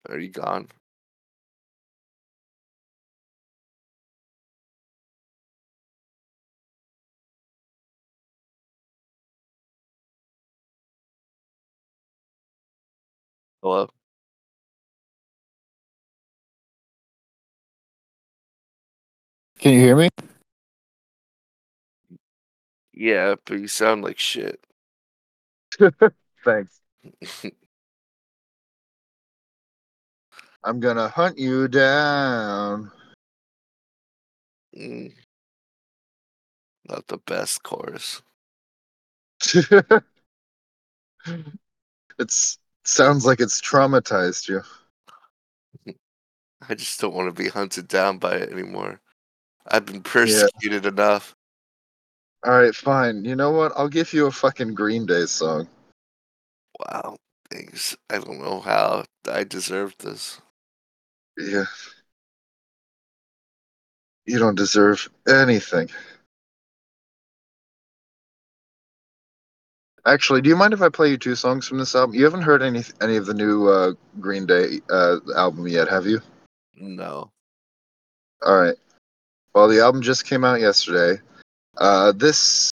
[0.09, 0.67] are you gone
[13.63, 13.87] hello
[19.59, 20.09] Can you hear me?
[22.93, 24.59] yeah but you sound like shit
[26.43, 26.81] Thanks.
[30.65, 32.91] I'm gonna hunt you down.
[34.77, 35.13] Mm.
[36.89, 38.21] not the best chorus
[42.19, 44.61] it's sounds like it's traumatized you.
[46.69, 49.01] I just don't want to be hunted down by it anymore.
[49.67, 51.35] I've been persecuted enough.
[52.45, 53.23] All right, fine.
[53.23, 53.71] You know what?
[53.75, 55.67] I'll give you a fucking Green Day song.
[56.79, 57.17] Wow.
[57.49, 57.95] Thanks.
[58.09, 60.41] I don't know how I deserve this.
[61.37, 61.65] Yeah.
[64.25, 65.89] You don't deserve anything.
[70.05, 72.15] Actually, do you mind if I play you two songs from this album?
[72.15, 76.05] You haven't heard any any of the new uh, Green Day uh, album yet, have
[76.05, 76.21] you?
[76.75, 77.31] No.
[78.45, 78.75] All right.
[79.53, 81.21] Well, the album just came out yesterday.
[81.77, 82.69] Uh, this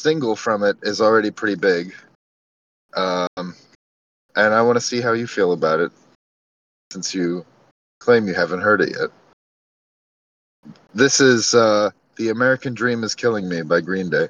[0.00, 1.94] single from it is already pretty big.
[2.96, 3.54] Um,
[4.34, 5.92] and I want to see how you feel about it
[6.90, 7.44] since you
[8.00, 9.10] claim you haven't heard it yet.
[10.94, 14.28] This is uh, The American Dream is Killing Me by Green Day.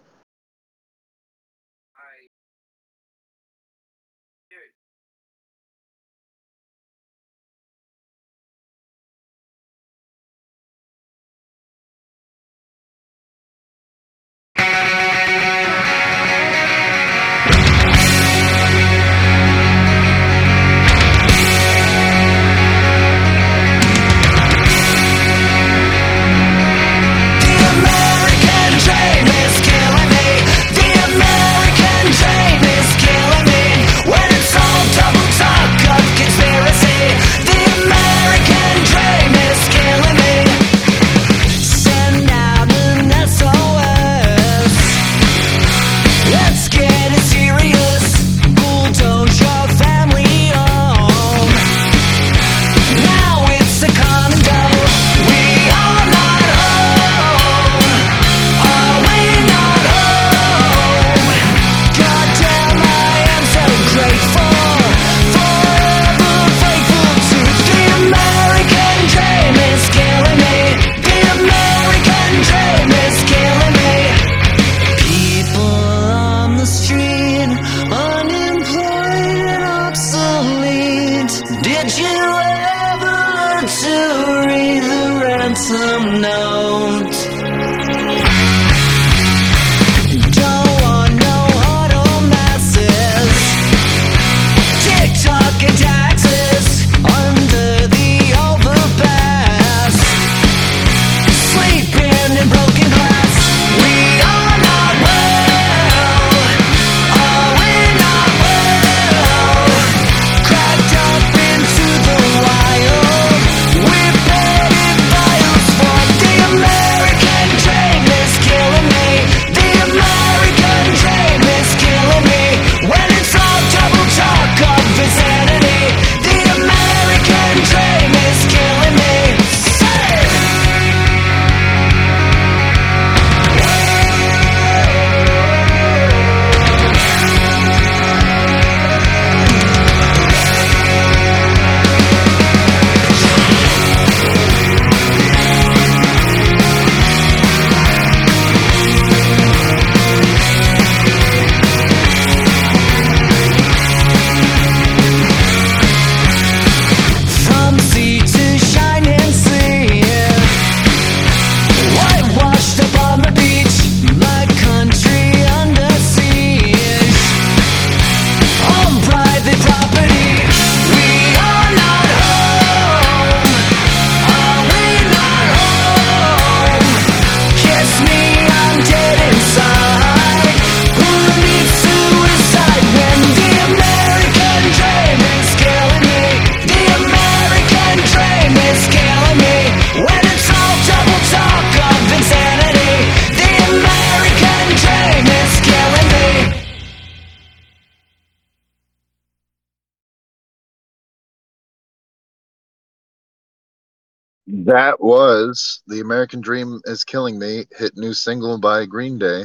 [204.67, 209.45] That was The American Dream is Killing Me, hit new single by Green Day.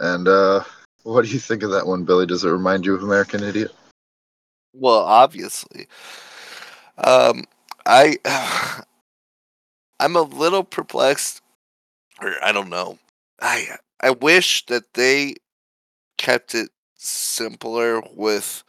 [0.00, 0.64] And uh
[1.02, 2.24] what do you think of that one, Billy?
[2.24, 3.72] Does it remind you of American Idiot?
[4.72, 5.86] Well, obviously.
[6.96, 7.44] Um,
[7.84, 8.16] I
[10.00, 11.42] I'm a little perplexed,
[12.18, 12.98] or I don't know.
[13.42, 15.34] I I wish that they
[16.16, 18.64] kept it simpler with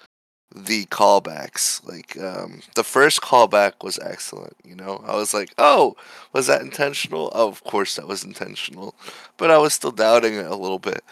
[0.54, 1.86] the callbacks.
[1.88, 4.56] Like um, the first callback was excellent.
[4.64, 5.95] You know, I was like, "Oh,
[6.34, 8.95] was that intentional?" Oh, of course that was intentional,
[9.38, 11.04] but I was still doubting it a little bit.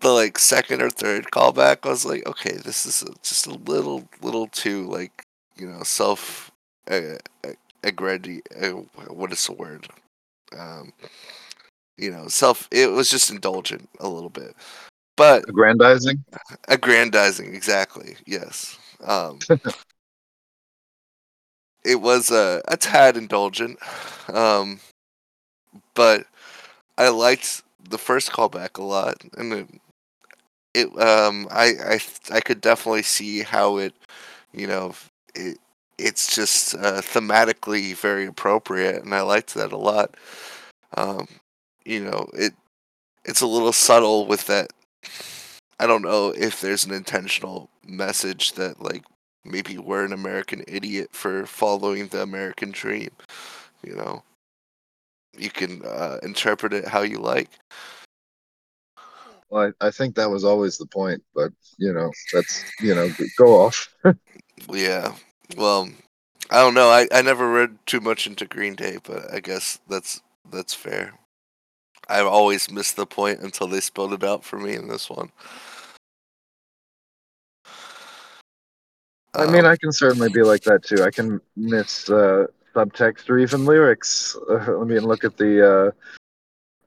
[0.00, 4.08] The like second or third callback, I was like, "Okay, this is just a little,
[4.20, 5.24] little too like
[5.56, 6.50] you know self
[6.90, 7.18] uh,
[7.82, 9.88] aggredi uh, what is the word
[10.58, 10.92] um
[11.96, 14.54] you know self it was just indulgent a little bit
[15.22, 16.24] but Aggrandizing?
[16.66, 19.38] aggrandizing exactly yes um
[21.84, 23.78] it was a, a tad indulgent
[24.34, 24.80] um
[25.94, 26.26] but
[26.98, 29.68] i liked the first callback a lot and it,
[30.74, 32.00] it um i i
[32.32, 33.94] i could definitely see how it
[34.52, 34.92] you know
[35.36, 35.56] it
[35.98, 40.16] it's just uh, thematically very appropriate and i liked that a lot
[40.96, 41.28] um
[41.84, 42.52] you know it
[43.24, 44.72] it's a little subtle with that
[45.80, 49.04] i don't know if there's an intentional message that like
[49.44, 53.10] maybe we're an american idiot for following the american dream
[53.84, 54.22] you know?
[55.36, 57.48] You can uh, interpret it how you like.
[59.50, 63.10] Well, I, I think that was always the point, but you know, that's you know,
[63.38, 63.94] go off.
[64.70, 65.14] yeah.
[65.56, 65.88] Well
[66.50, 66.90] i don't know.
[66.90, 71.14] I, I never read too much into green day but i guess that's that's fair
[72.08, 75.30] i've always missed the point until they spelled it out for me in this one
[79.34, 81.02] I mean, Um, I can certainly be like that too.
[81.02, 84.36] I can miss uh, subtext or even lyrics.
[84.48, 85.94] Uh, I mean, look at the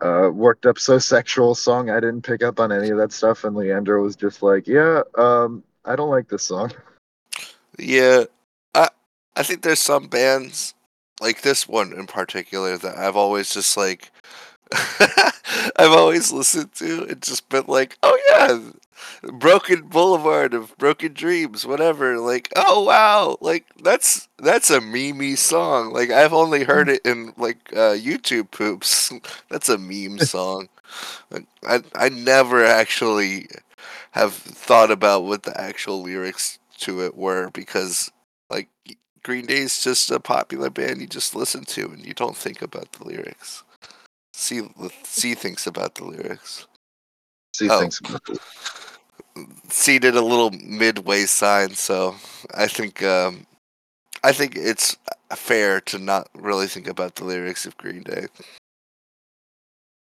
[0.02, 1.90] uh, uh, "Worked Up So Sexual" song.
[1.90, 5.02] I didn't pick up on any of that stuff, and Leander was just like, "Yeah,
[5.18, 6.72] um, I don't like this song."
[7.78, 8.24] Yeah,
[8.74, 8.88] I
[9.36, 10.74] I think there's some bands
[11.20, 14.12] like this one in particular that I've always just like
[15.78, 21.66] I've always listened to and just been like, oh yeah, Broken Boulevard of Broken Dreams,
[21.66, 22.20] whatever.
[22.20, 25.94] Like, oh wow, like that's that's a meme song.
[25.94, 29.12] Like I've only heard it in like uh, YouTube poops.
[29.50, 30.70] That's a meme song.
[31.32, 33.48] Like, I I never actually
[34.12, 38.12] have thought about what the actual lyrics to it were because
[38.50, 38.70] like
[39.24, 42.62] Green Day is just a popular band you just listen to and you don't think
[42.64, 43.65] about the lyrics.
[44.38, 44.62] See
[45.04, 46.68] C thinks about the lyrics.
[47.56, 47.80] See, Oh.
[47.80, 48.40] thinks about it.
[49.72, 52.16] C did a little midway sign, so
[52.54, 53.48] I think um,
[54.26, 54.98] I think it's
[55.34, 58.28] fair to not really think about the lyrics of Green Day.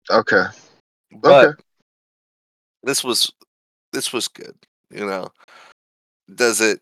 [0.09, 0.45] Okay.
[1.11, 1.61] But Okay.
[2.83, 3.29] this was
[3.91, 4.55] this was good,
[4.89, 5.29] you know.
[6.33, 6.81] Does it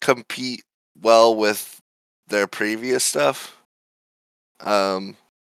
[0.00, 0.64] compete
[1.02, 1.78] well with
[2.28, 3.54] their previous stuff?
[4.60, 5.14] Um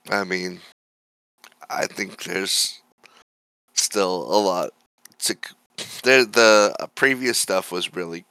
[0.10, 0.60] I mean
[1.70, 2.82] I think there's
[3.74, 4.72] still a lot
[5.20, 5.36] to
[6.04, 8.26] there the previous stuff was really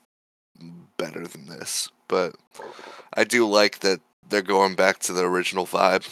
[0.97, 2.35] better than this, but
[3.15, 6.09] I do like that they're going back to the original vibe.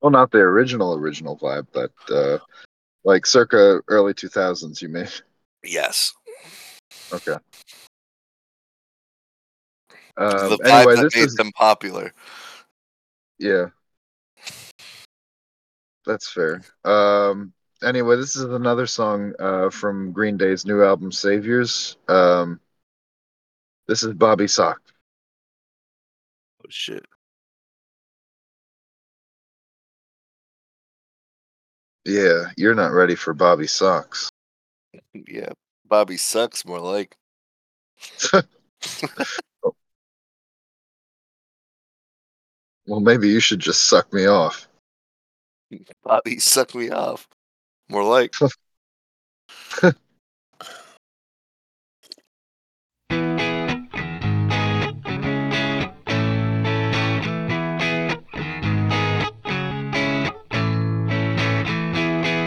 [0.00, 2.38] Well, not the original original vibe, but uh,
[3.04, 4.80] like circa early 2000s.
[4.80, 5.08] You mean?
[5.64, 6.12] Yes.
[7.12, 7.36] Okay.
[10.16, 12.12] Um, the vibe anyway, that this made is them popular.
[13.38, 13.66] yeah.
[16.08, 16.62] That's fair.
[16.86, 17.52] Um,
[17.82, 21.98] anyway, this is another song uh, from Green Day's new album Saviors.
[22.08, 22.60] Um,
[23.86, 24.80] this is Bobby Sock.
[26.64, 27.04] Oh shit.
[32.06, 34.30] Yeah, you're not ready for Bobby Sox.
[35.12, 35.50] Yeah.
[35.86, 37.16] Bobby sucks more like.
[42.86, 44.67] Well, maybe you should just suck me off.
[46.04, 47.28] Bobby suck me off.
[47.88, 48.34] More like.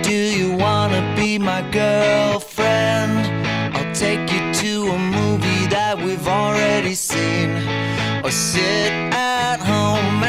[0.04, 3.28] Do you wanna be my girlfriend?
[3.76, 7.50] I'll take you to a movie that we've already seen.
[8.24, 10.21] Or sit at home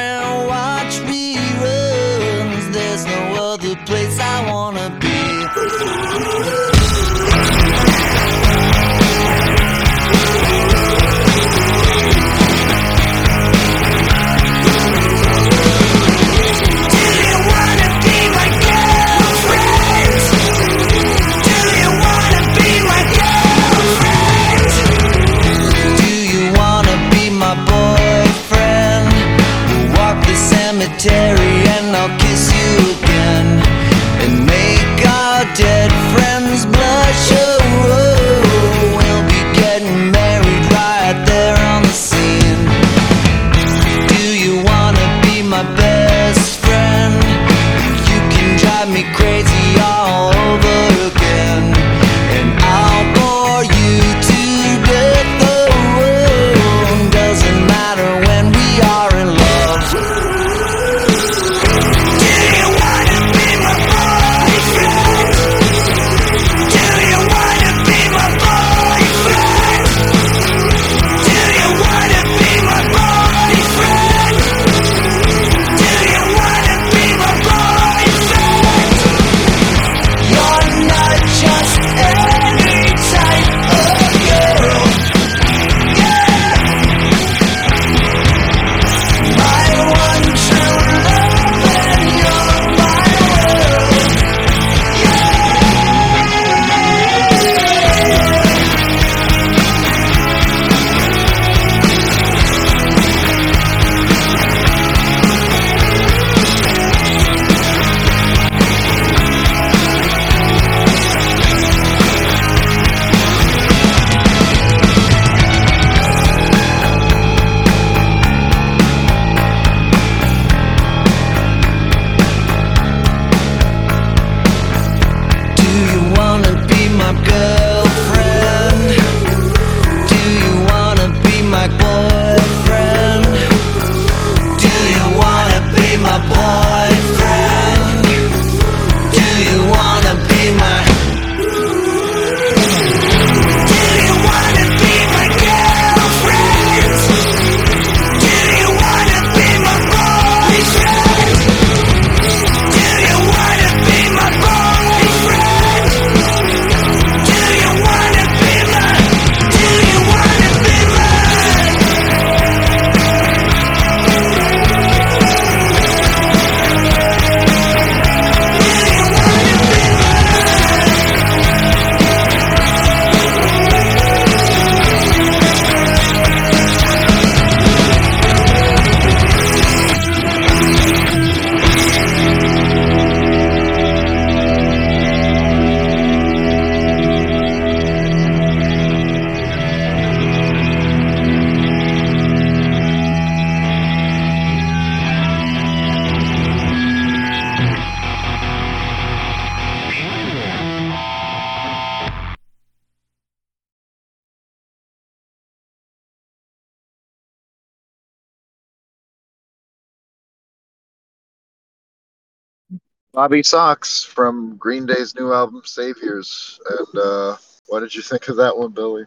[213.23, 216.59] Bobby Sox from Green Day's new album Saviors.
[216.69, 217.37] And uh,
[217.69, 219.05] what did you think of that one, Billy?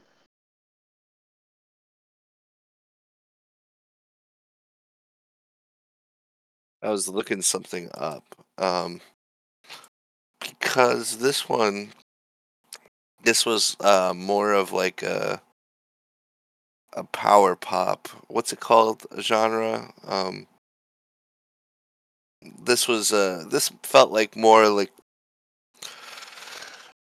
[6.82, 8.24] I was looking something up.
[8.58, 9.02] Um,
[10.40, 11.90] because this one,
[13.22, 15.42] this was uh, more of like a
[16.94, 18.08] a power pop.
[18.30, 19.06] What's it called?
[19.12, 19.92] A genre.
[20.08, 20.48] Um,
[22.66, 24.92] this was uh, this felt like more like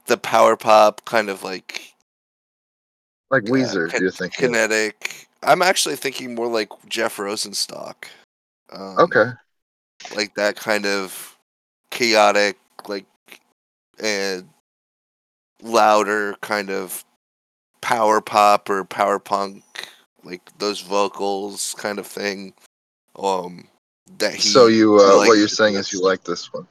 [0.07, 1.93] the power pop kind of like
[3.31, 4.33] Like Weezer, kin- do you think?
[4.33, 5.27] kinetic.
[5.43, 8.05] I'm actually thinking more like Jeff Rosenstock.
[8.71, 9.31] Um, Okay.
[10.15, 11.37] like that kind of
[11.91, 12.57] chaotic,
[12.87, 13.05] like
[14.01, 14.49] and
[15.61, 17.03] louder kind of
[17.81, 19.63] power pop or power punk,
[20.23, 22.53] like those vocals kind of thing.
[23.17, 23.67] Um,
[24.17, 24.41] that he.
[24.41, 26.67] so you, uh, what you're saying is you like this one.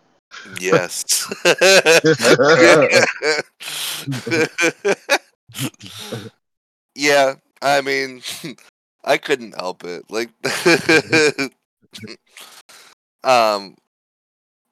[0.58, 1.04] Yes.
[6.94, 8.22] yeah, I mean,
[9.04, 10.04] I couldn't help it.
[10.10, 10.30] Like,
[13.24, 13.76] um,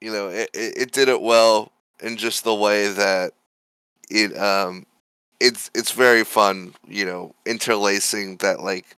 [0.01, 3.33] you know, it, it, it did it well in just the way that
[4.09, 4.85] it um
[5.39, 8.97] it's it's very fun, you know, interlacing that like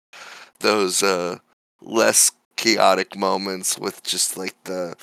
[0.60, 1.38] those uh
[1.82, 4.96] less chaotic moments with just like the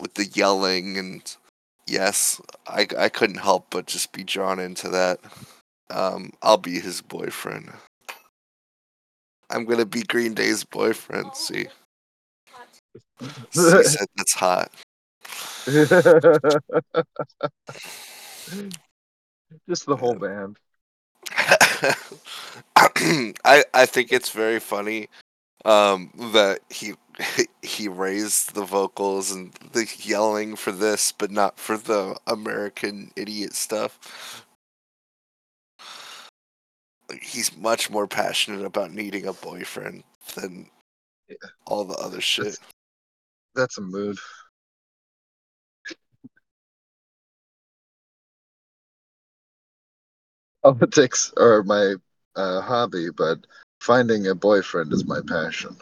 [0.00, 1.36] with the yelling and
[1.86, 5.20] yes, I I couldn't help but just be drawn into that.
[5.90, 7.72] Um I'll be his boyfriend.
[9.50, 11.66] I'm gonna be Green Day's boyfriend, see.
[13.20, 14.72] He said that's hot.
[19.68, 20.58] Just the whole band.
[23.44, 25.08] I I think it's very funny
[25.64, 26.94] um, that he
[27.62, 33.54] he raised the vocals and the yelling for this, but not for the American idiot
[33.54, 34.46] stuff.
[37.22, 40.02] He's much more passionate about needing a boyfriend
[40.34, 40.70] than
[41.28, 41.36] Yeah.
[41.66, 42.58] all the other shit.
[43.54, 44.18] That's a mood.
[50.62, 51.94] Politics are my
[52.36, 53.46] uh, hobby, but
[53.84, 55.76] finding a boyfriend is my passion.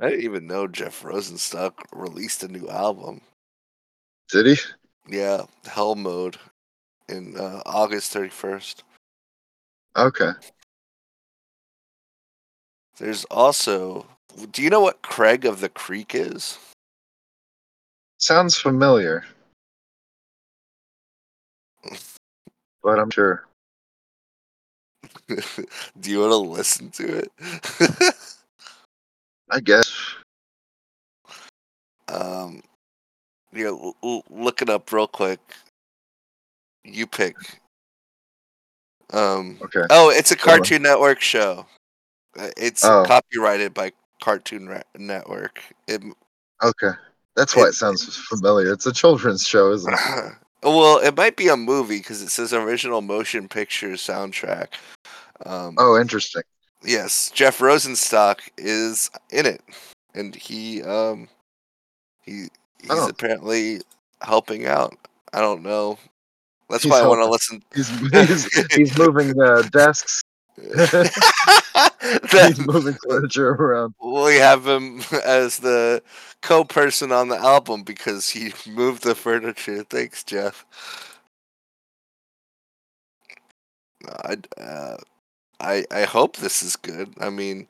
[0.00, 3.20] I didn't even know Jeff Rosenstock released a new album.
[4.30, 4.56] Did he?
[5.08, 6.38] Yeah, Hell Mode
[7.08, 8.82] in uh, August 31st.
[9.96, 10.32] Okay.
[12.98, 14.06] There's also.
[14.52, 16.58] Do you know what Craig of the Creek is?
[18.18, 19.24] Sounds familiar,
[22.82, 23.47] but I'm sure.
[26.00, 27.32] Do you want to listen to it?
[29.50, 29.92] I guess.
[32.08, 32.62] um,
[33.52, 35.40] yeah, l- l- look it up real quick.
[36.84, 37.36] You pick.
[39.12, 39.82] Um, Okay.
[39.90, 40.36] oh, it's a.
[40.36, 41.66] Cartoon Network show.
[42.38, 43.04] Uh, It's Oh.
[43.06, 45.62] copyrighted by Cartoon Ra- Network.
[45.86, 46.02] It,
[46.62, 46.90] Okay.
[47.36, 48.72] That's why It- it sounds familiar.
[48.72, 50.32] It's a children's show, isn't it?
[50.62, 54.68] well, it might be a movie because it says original motion picture soundtrack.
[55.46, 56.42] Um, Oh, interesting.
[56.82, 59.62] Yes, Jeff Rosenstock is in it,
[60.14, 61.28] and he um
[62.22, 62.48] he
[62.80, 63.08] he's Oh.
[63.08, 63.80] apparently
[64.22, 64.96] helping out.
[65.32, 65.98] I don't know.
[66.70, 67.62] That's He's why I want to listen.
[67.74, 70.20] He's he's, he's moving uh, desks.
[70.56, 71.08] Then
[72.30, 73.94] He's moving furniture around.
[74.02, 76.02] we have him as the
[76.42, 79.82] co-person on the album because he moved the furniture.
[79.84, 80.64] Thanks, Jeff.
[84.06, 84.96] I uh,
[85.60, 87.14] I I hope this is good.
[87.20, 87.66] I mean,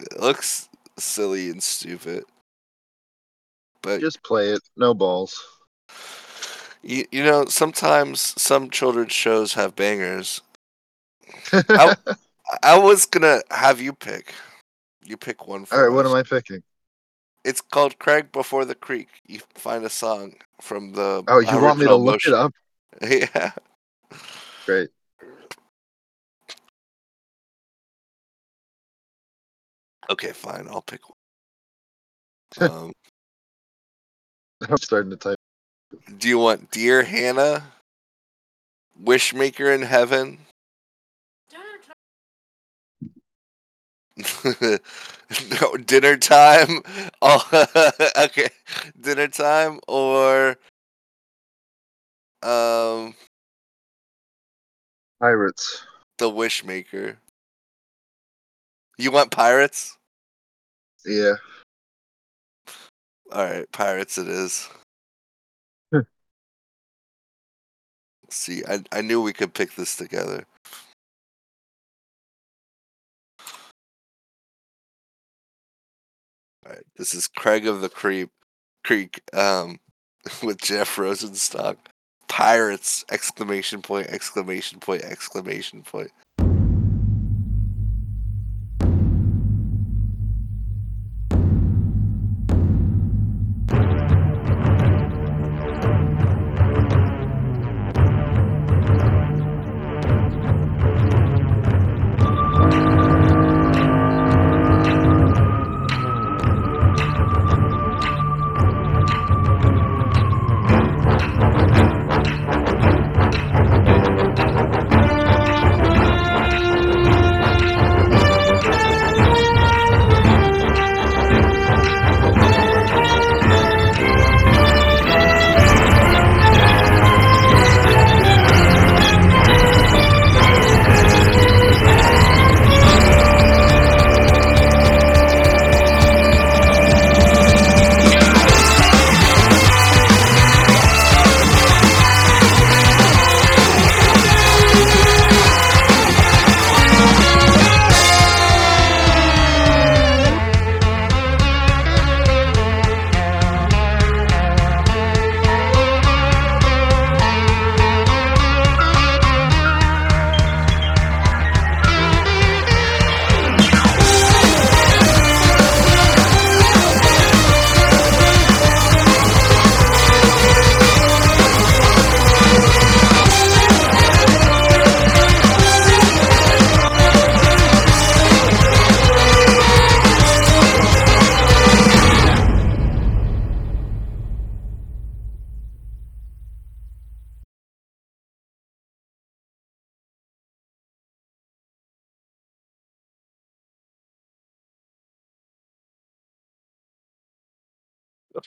[0.00, 0.68] it looks
[0.98, 2.24] silly and stupid,
[3.82, 4.62] but Just play it.
[4.76, 5.40] No balls.
[6.82, 10.42] you, you know sometimes some children's shows have bangers.
[11.52, 11.96] I-
[12.62, 14.32] I was gonna have you pick.
[15.04, 16.62] You pick one for All right, what am I picking?
[17.44, 19.08] It's called Craig Before the Creek.
[19.26, 21.24] You find a song from the.
[21.28, 22.52] Oh, you want me to look it up?
[23.02, 23.52] Yeah.
[24.66, 24.90] Great.
[30.10, 30.66] Okay, fine.
[30.68, 31.14] I'll pick one.
[32.70, 32.92] Um,
[34.68, 35.38] I'm starting to type.
[36.18, 37.62] do you want Dear Hannah?
[39.00, 40.38] Wishmaker in Heaven?
[45.60, 46.82] no, dinner time.
[47.22, 47.66] Oh,
[48.16, 48.48] okay,
[49.00, 50.56] dinner time or
[52.42, 53.14] um
[55.20, 55.84] Pirates.
[56.18, 57.16] the Wishmaker.
[58.98, 59.97] You want pirates?
[61.08, 61.34] Yeah.
[63.32, 64.68] All right, pirates it is.
[68.30, 70.44] See, I I knew we could pick this together.
[76.66, 78.30] All right, this is Craig of the Creep
[78.84, 79.78] Creek um
[80.42, 81.76] with Jeff Rosenstock.
[82.28, 86.10] Pirates exclamation point exclamation point exclamation point.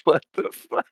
[0.04, 0.86] What the fuck?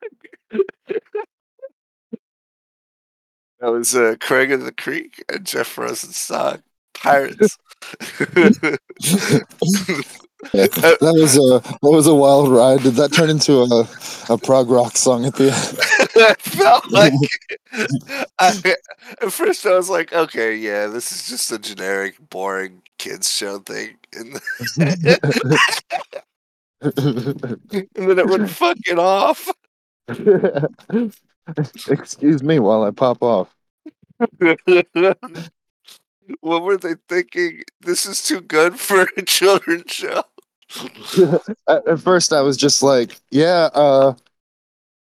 [3.60, 6.62] that was uh, Craig of the Creek and Jeff Rosenstock.
[6.94, 7.58] Pirates.
[10.54, 12.82] that was a that was a wild ride.
[12.82, 13.86] Did that turn into a,
[14.34, 15.78] a prog rock song at the end?
[16.16, 17.12] I felt like
[18.40, 18.76] I,
[19.22, 23.60] at first I was like, okay, yeah, this is just a generic, boring kids show
[23.60, 24.40] thing, and,
[26.82, 27.60] and
[27.96, 29.50] then it went fucking off.
[31.88, 33.54] Excuse me while I pop off.
[36.42, 37.64] what were they thinking?
[37.82, 40.24] This is too good for a children's show.
[41.68, 44.14] at, at first I was just like, yeah, uh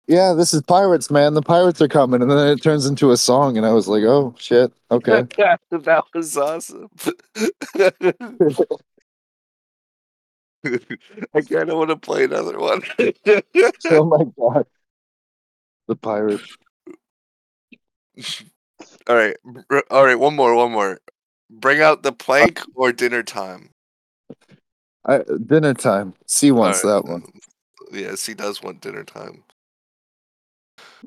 [0.08, 1.34] yeah, this is pirates, man.
[1.34, 4.04] The pirates are coming, and then it turns into a song, and I was like,
[4.04, 5.24] "Oh shit, okay."
[5.72, 6.92] that was awesome.
[11.34, 12.82] I kind of want to play another one.
[13.92, 14.66] oh my god,
[15.88, 16.58] the pirates.
[19.08, 19.38] All right,
[19.92, 21.00] all right, One more, one more.
[21.50, 23.70] Bring out the plank uh, or dinner time.
[25.06, 26.16] I, dinner time.
[26.26, 27.24] C wants right, that one.
[27.92, 29.44] Yes, he does want dinner time.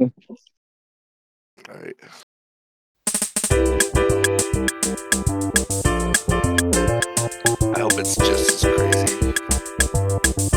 [0.01, 0.09] All
[1.69, 1.97] right.
[8.01, 10.48] It's just as crazy.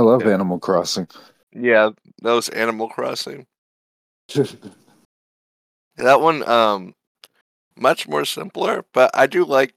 [0.00, 0.32] I love Yeah.
[0.32, 1.06] Animal Crossing.
[1.52, 1.90] Yeah,
[2.22, 3.46] that was Animal Crossing.
[5.96, 6.94] That one, um,
[7.76, 9.74] much more simpler, but I do like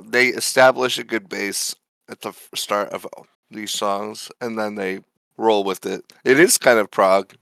[0.00, 1.74] they establish a good base
[2.08, 3.04] at the start of
[3.50, 5.00] these songs, and then they
[5.36, 6.04] roll with it.
[6.24, 7.34] It is kind of prog.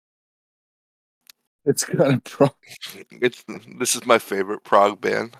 [1.66, 2.54] It's kind of prog.
[3.20, 3.44] It's
[3.78, 5.36] this is my favorite prog band.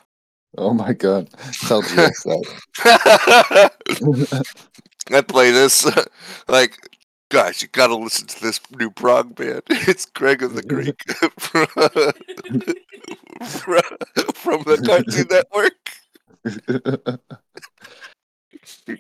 [0.59, 1.31] Oh my god.
[1.67, 2.45] Tell GX
[2.85, 3.73] that.
[5.11, 5.87] I play this
[6.49, 6.77] like
[7.31, 9.63] gosh, you gotta listen to this new prog band.
[9.71, 11.03] It's Greg of the Greek
[11.39, 11.67] from,
[14.35, 15.75] from the Cartoon Network.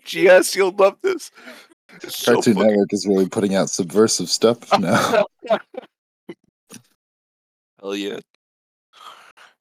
[0.04, 1.30] GS, you'll love this.
[2.02, 5.24] It's Cartoon fucking- Network is really putting out subversive stuff now.
[7.80, 8.18] Hell yeah.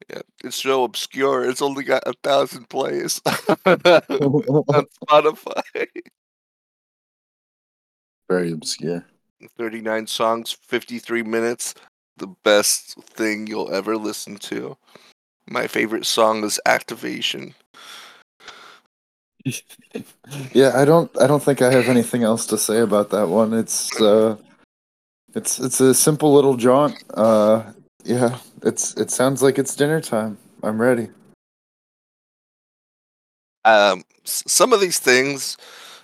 [0.09, 1.49] Yeah, it's so obscure.
[1.49, 3.77] It's only got a thousand plays on
[5.03, 5.61] Spotify.
[8.29, 9.05] Very obscure.
[9.57, 11.73] 39 songs, 53 minutes.
[12.17, 14.77] The best thing you'll ever listen to.
[15.47, 17.53] My favorite song is Activation.
[20.51, 23.53] yeah, I don't I don't think I have anything else to say about that one.
[23.53, 24.35] It's uh
[25.33, 27.01] it's it's a simple little jaunt.
[27.13, 27.71] Uh
[28.03, 30.37] yeah, it's it sounds like it's dinner time.
[30.63, 31.09] I'm ready.
[33.63, 35.57] Um, some of these things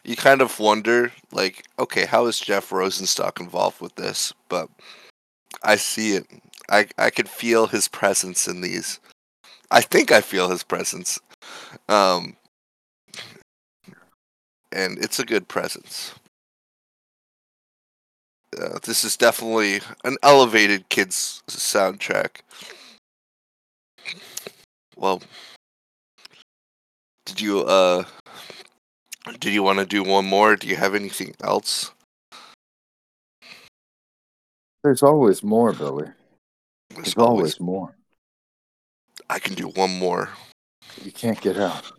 [0.04, 4.34] you kind of wonder, like, okay, how is Jeff Rosenstock involved with this?
[4.50, 4.70] But
[5.64, 6.28] I see it.
[6.70, 9.00] I I can feel his presence in these.
[9.72, 11.20] I think I feel his presence.
[11.90, 12.36] Um,
[14.72, 16.14] and it's a good presence.
[18.60, 22.42] Uh, this is definitely an elevated kids soundtrack.
[24.96, 25.22] Well,
[27.26, 28.04] did you uh
[29.40, 30.56] did you want to do one more?
[30.56, 31.92] Do you have anything else?
[34.84, 36.10] There's always more, Billy.
[36.90, 37.96] There's There's always more.
[39.30, 40.30] I can do one more.
[41.02, 41.90] You can't get out.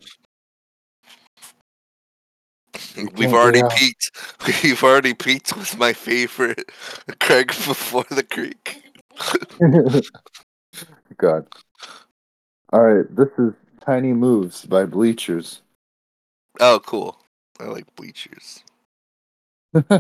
[2.97, 4.11] You We've already peaked.
[4.63, 6.71] We've already peaked with my favorite
[7.21, 8.83] Craig before the Creek.
[11.17, 11.47] God.
[12.73, 15.63] All right, this is Tiny Moves by Bleachers.
[16.61, 17.19] Oh, cool.
[17.61, 18.63] I like bleachers.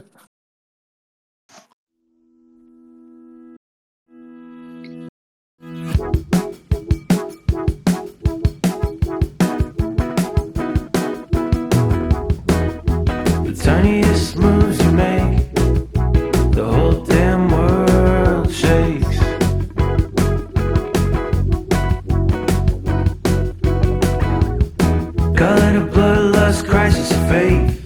[27.35, 27.84] faith,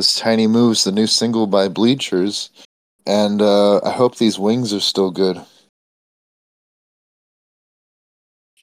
[0.00, 2.48] was Tiny Moves, the new single by Bleachers.
[3.06, 5.38] And uh, I hope these wings are still good.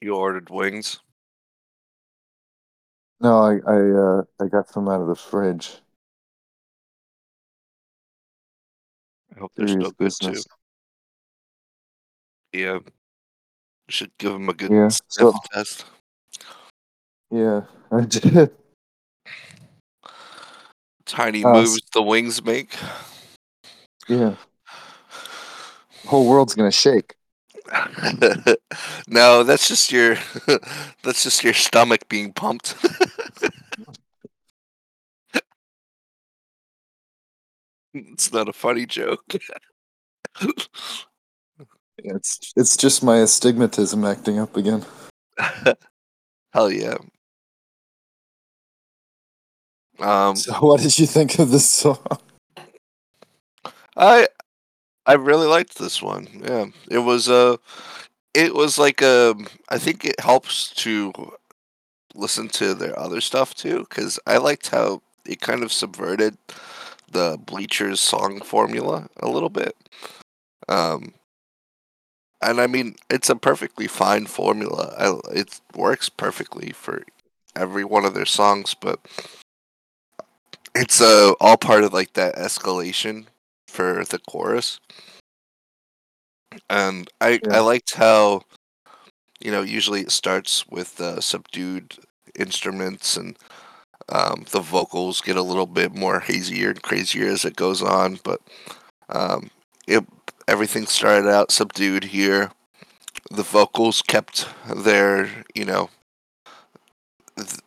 [0.01, 0.99] You ordered wings.
[3.21, 5.73] No, I I, uh, I got some out of the fridge.
[9.35, 10.43] I hope they're Serious still good business.
[12.51, 12.59] too.
[12.59, 12.79] Yeah.
[13.89, 15.85] Should give them a good Yeah, sniff so- test.
[17.29, 17.61] Yeah,
[17.91, 18.51] I did.
[21.07, 22.75] Tiny Uh, moves the wings make.
[24.07, 24.35] Yeah,
[26.05, 27.15] whole world's gonna shake.
[29.07, 30.15] no, that's just your
[31.03, 32.75] that's just your stomach being pumped.
[37.93, 39.35] it's not a funny joke.
[41.97, 44.85] It's it's just my astigmatism acting up again.
[46.53, 46.97] Hell yeah.
[49.99, 51.99] Um So, what did you think of this song?
[53.95, 54.27] I
[55.05, 56.27] I really liked this one.
[56.43, 56.65] Yeah.
[56.89, 57.57] It was uh
[58.33, 59.35] it was like a
[59.69, 61.13] I think it helps to
[62.15, 66.37] listen to their other stuff too cuz I liked how it kind of subverted
[67.11, 69.75] the Bleachers song formula a little bit.
[70.69, 71.13] Um
[72.41, 74.93] and I mean it's a perfectly fine formula.
[74.97, 77.03] I, it works perfectly for
[77.55, 78.99] every one of their songs, but
[80.79, 83.25] it's uh, all part of like that escalation
[83.67, 84.79] for the chorus.
[86.69, 88.41] And I I liked how
[89.39, 91.95] you know usually it starts with uh, subdued
[92.35, 93.37] instruments and
[94.09, 98.19] um, the vocals get a little bit more hazier and crazier as it goes on,
[98.23, 98.39] but
[99.09, 99.49] um,
[99.87, 100.05] it
[100.47, 102.51] everything started out subdued here.
[103.31, 105.89] The vocals kept their you know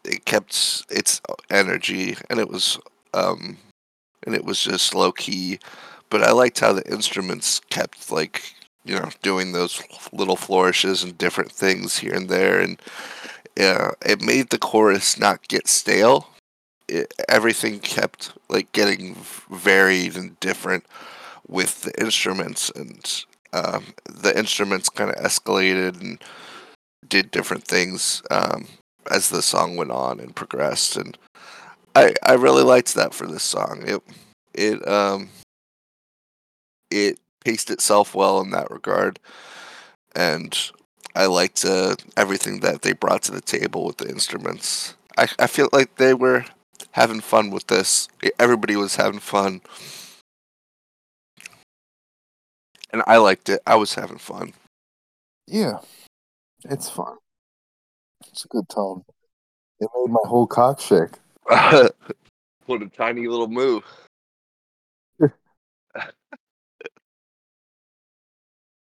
[0.05, 1.21] it kept its
[1.51, 2.79] energy and it was
[3.15, 3.57] um
[4.25, 5.59] and it was just low key
[6.09, 8.55] but i liked how the instruments kept like
[8.85, 9.83] you know doing those
[10.13, 12.81] little flourishes and different things here and there and
[13.57, 16.29] yeah it made the chorus not get stale.
[16.89, 19.15] It, everything kept like getting
[19.49, 20.85] varied and different
[21.47, 26.23] with the instruments and um, the instruments kind of escalated and
[27.09, 28.67] did different things um,
[29.09, 31.17] as the song went on and progressed and
[31.95, 33.83] I, I really liked that for this song.
[33.87, 34.03] It
[34.55, 35.31] it um
[36.91, 39.19] it paced itself well in that regard.
[40.15, 40.57] And
[41.15, 44.95] I liked uh, everything that they brought to the table with the instruments.
[45.17, 46.45] I, I feel like they were
[46.93, 48.09] having fun with this.
[48.39, 49.61] Everybody was having fun.
[52.93, 53.61] And I liked it.
[53.67, 54.53] I was having fun.
[55.47, 55.79] Yeah,
[56.65, 57.17] it's fun.
[58.29, 59.05] It's a good tone.
[59.79, 61.19] It made my whole cock shake.
[62.67, 63.85] what a tiny little move.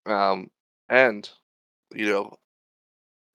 [0.06, 0.50] um,
[0.88, 1.28] and
[1.94, 2.36] you know,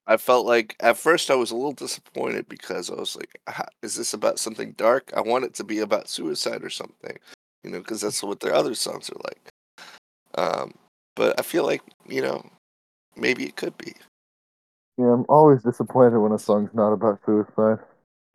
[0.07, 3.65] I felt like at first I was a little disappointed because I was like, "Ah,
[3.83, 5.11] "Is this about something dark?
[5.15, 7.17] I want it to be about suicide or something,"
[7.63, 9.51] you know, because that's what their other songs are like.
[10.35, 10.73] Um,
[11.15, 12.43] but I feel like you know,
[13.15, 13.93] maybe it could be.
[14.97, 17.79] Yeah, I'm always disappointed when a song's not about suicide.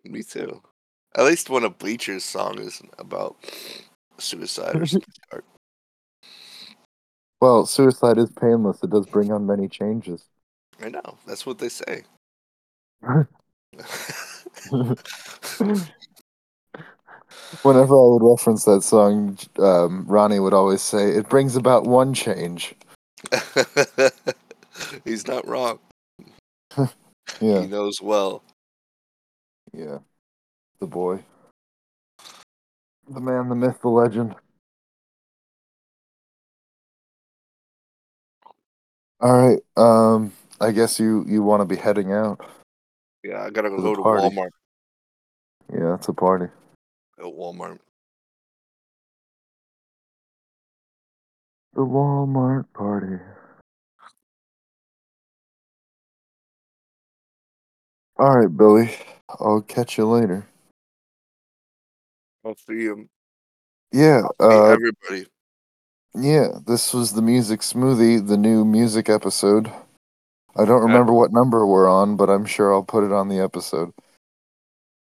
[0.04, 0.62] Me too.
[1.16, 3.36] At least one of Bleachers song is about
[4.18, 5.12] suicide or something.
[7.40, 8.82] Well, suicide is painless.
[8.82, 10.24] It does bring on many changes.
[10.80, 11.18] I know.
[11.26, 12.04] That's what they say.
[17.62, 22.14] Whenever I would reference that song, um, Ronnie would always say, "It brings about one
[22.14, 22.74] change."
[25.04, 25.80] He's not wrong.
[27.40, 28.42] Yeah, He knows well.
[29.74, 29.98] yeah.
[30.80, 31.24] The boy,
[33.08, 34.34] the man, the myth, the legend.
[39.20, 39.58] All right.
[39.76, 42.40] Um, I guess you you want to be heading out.
[43.22, 44.34] Yeah, I gotta To the go to party.
[44.36, 44.50] Walmart.
[45.72, 46.46] Yeah, it's a party.
[47.18, 47.78] At Walmart.
[51.74, 53.16] The Walmart party.
[58.18, 58.94] All right, Billy.
[59.40, 60.46] I'll catch you later.
[62.44, 63.08] I'll see him.
[63.92, 64.22] Yeah.
[64.40, 65.26] Uh, everybody.
[66.14, 66.48] yeah.
[66.66, 69.70] This was the music smoothie, the new music episode.
[70.56, 73.40] I don't remember what number we're on, but I'm sure I'll put it on the
[73.40, 73.92] episode.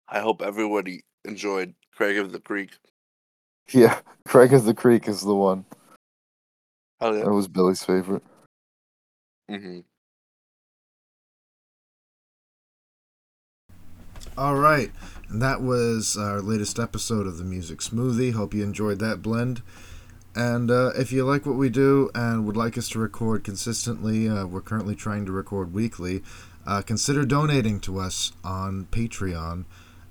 [0.09, 2.71] I hope everybody enjoyed Craig of the Creek.
[3.71, 5.65] Yeah, Craig of the Creek is the one.
[6.99, 8.23] Hell That was Billy's favorite.
[9.49, 9.79] hmm
[14.39, 14.89] All right,
[15.27, 18.31] and that was our latest episode of the Music Smoothie.
[18.31, 19.61] Hope you enjoyed that blend.
[20.33, 24.29] And uh, if you like what we do and would like us to record consistently,
[24.29, 26.23] uh, we're currently trying to record weekly.
[26.65, 29.65] Uh, consider donating to us on Patreon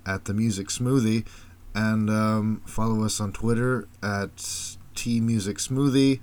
[0.05, 1.26] at the Music Smoothie,
[1.74, 6.20] and um, follow us on Twitter at T Music Smoothie,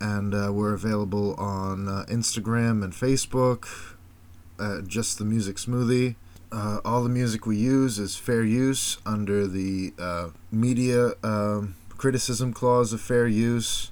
[0.00, 3.66] and uh, we're available on uh, Instagram and Facebook.
[4.86, 6.14] Just the Music Smoothie.
[6.54, 12.52] Uh, all the music we use is fair use under the uh, media um, criticism
[12.52, 13.90] clause of fair use.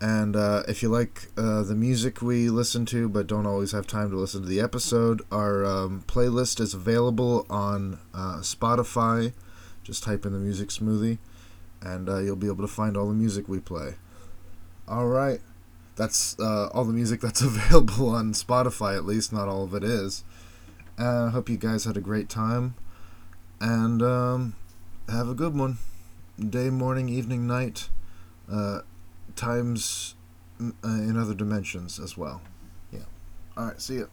[0.00, 3.88] And uh, if you like uh, the music we listen to but don't always have
[3.88, 9.32] time to listen to the episode, our um, playlist is available on uh, Spotify.
[9.82, 11.18] Just type in the music smoothie,
[11.82, 13.96] and uh, you'll be able to find all the music we play.
[14.86, 15.40] All right.
[15.96, 19.32] That's all the music that's available on Spotify, at least.
[19.32, 20.22] Not all of it is.
[21.00, 22.74] I hope you guys had a great time.
[23.60, 24.56] And um,
[25.08, 25.78] have a good one.
[26.38, 27.88] Day, morning, evening, night.
[28.50, 28.80] Uh,
[29.36, 30.14] times
[30.60, 32.42] uh, in other dimensions as well.
[32.92, 33.00] Yeah.
[33.56, 33.80] All right.
[33.80, 34.04] See ya.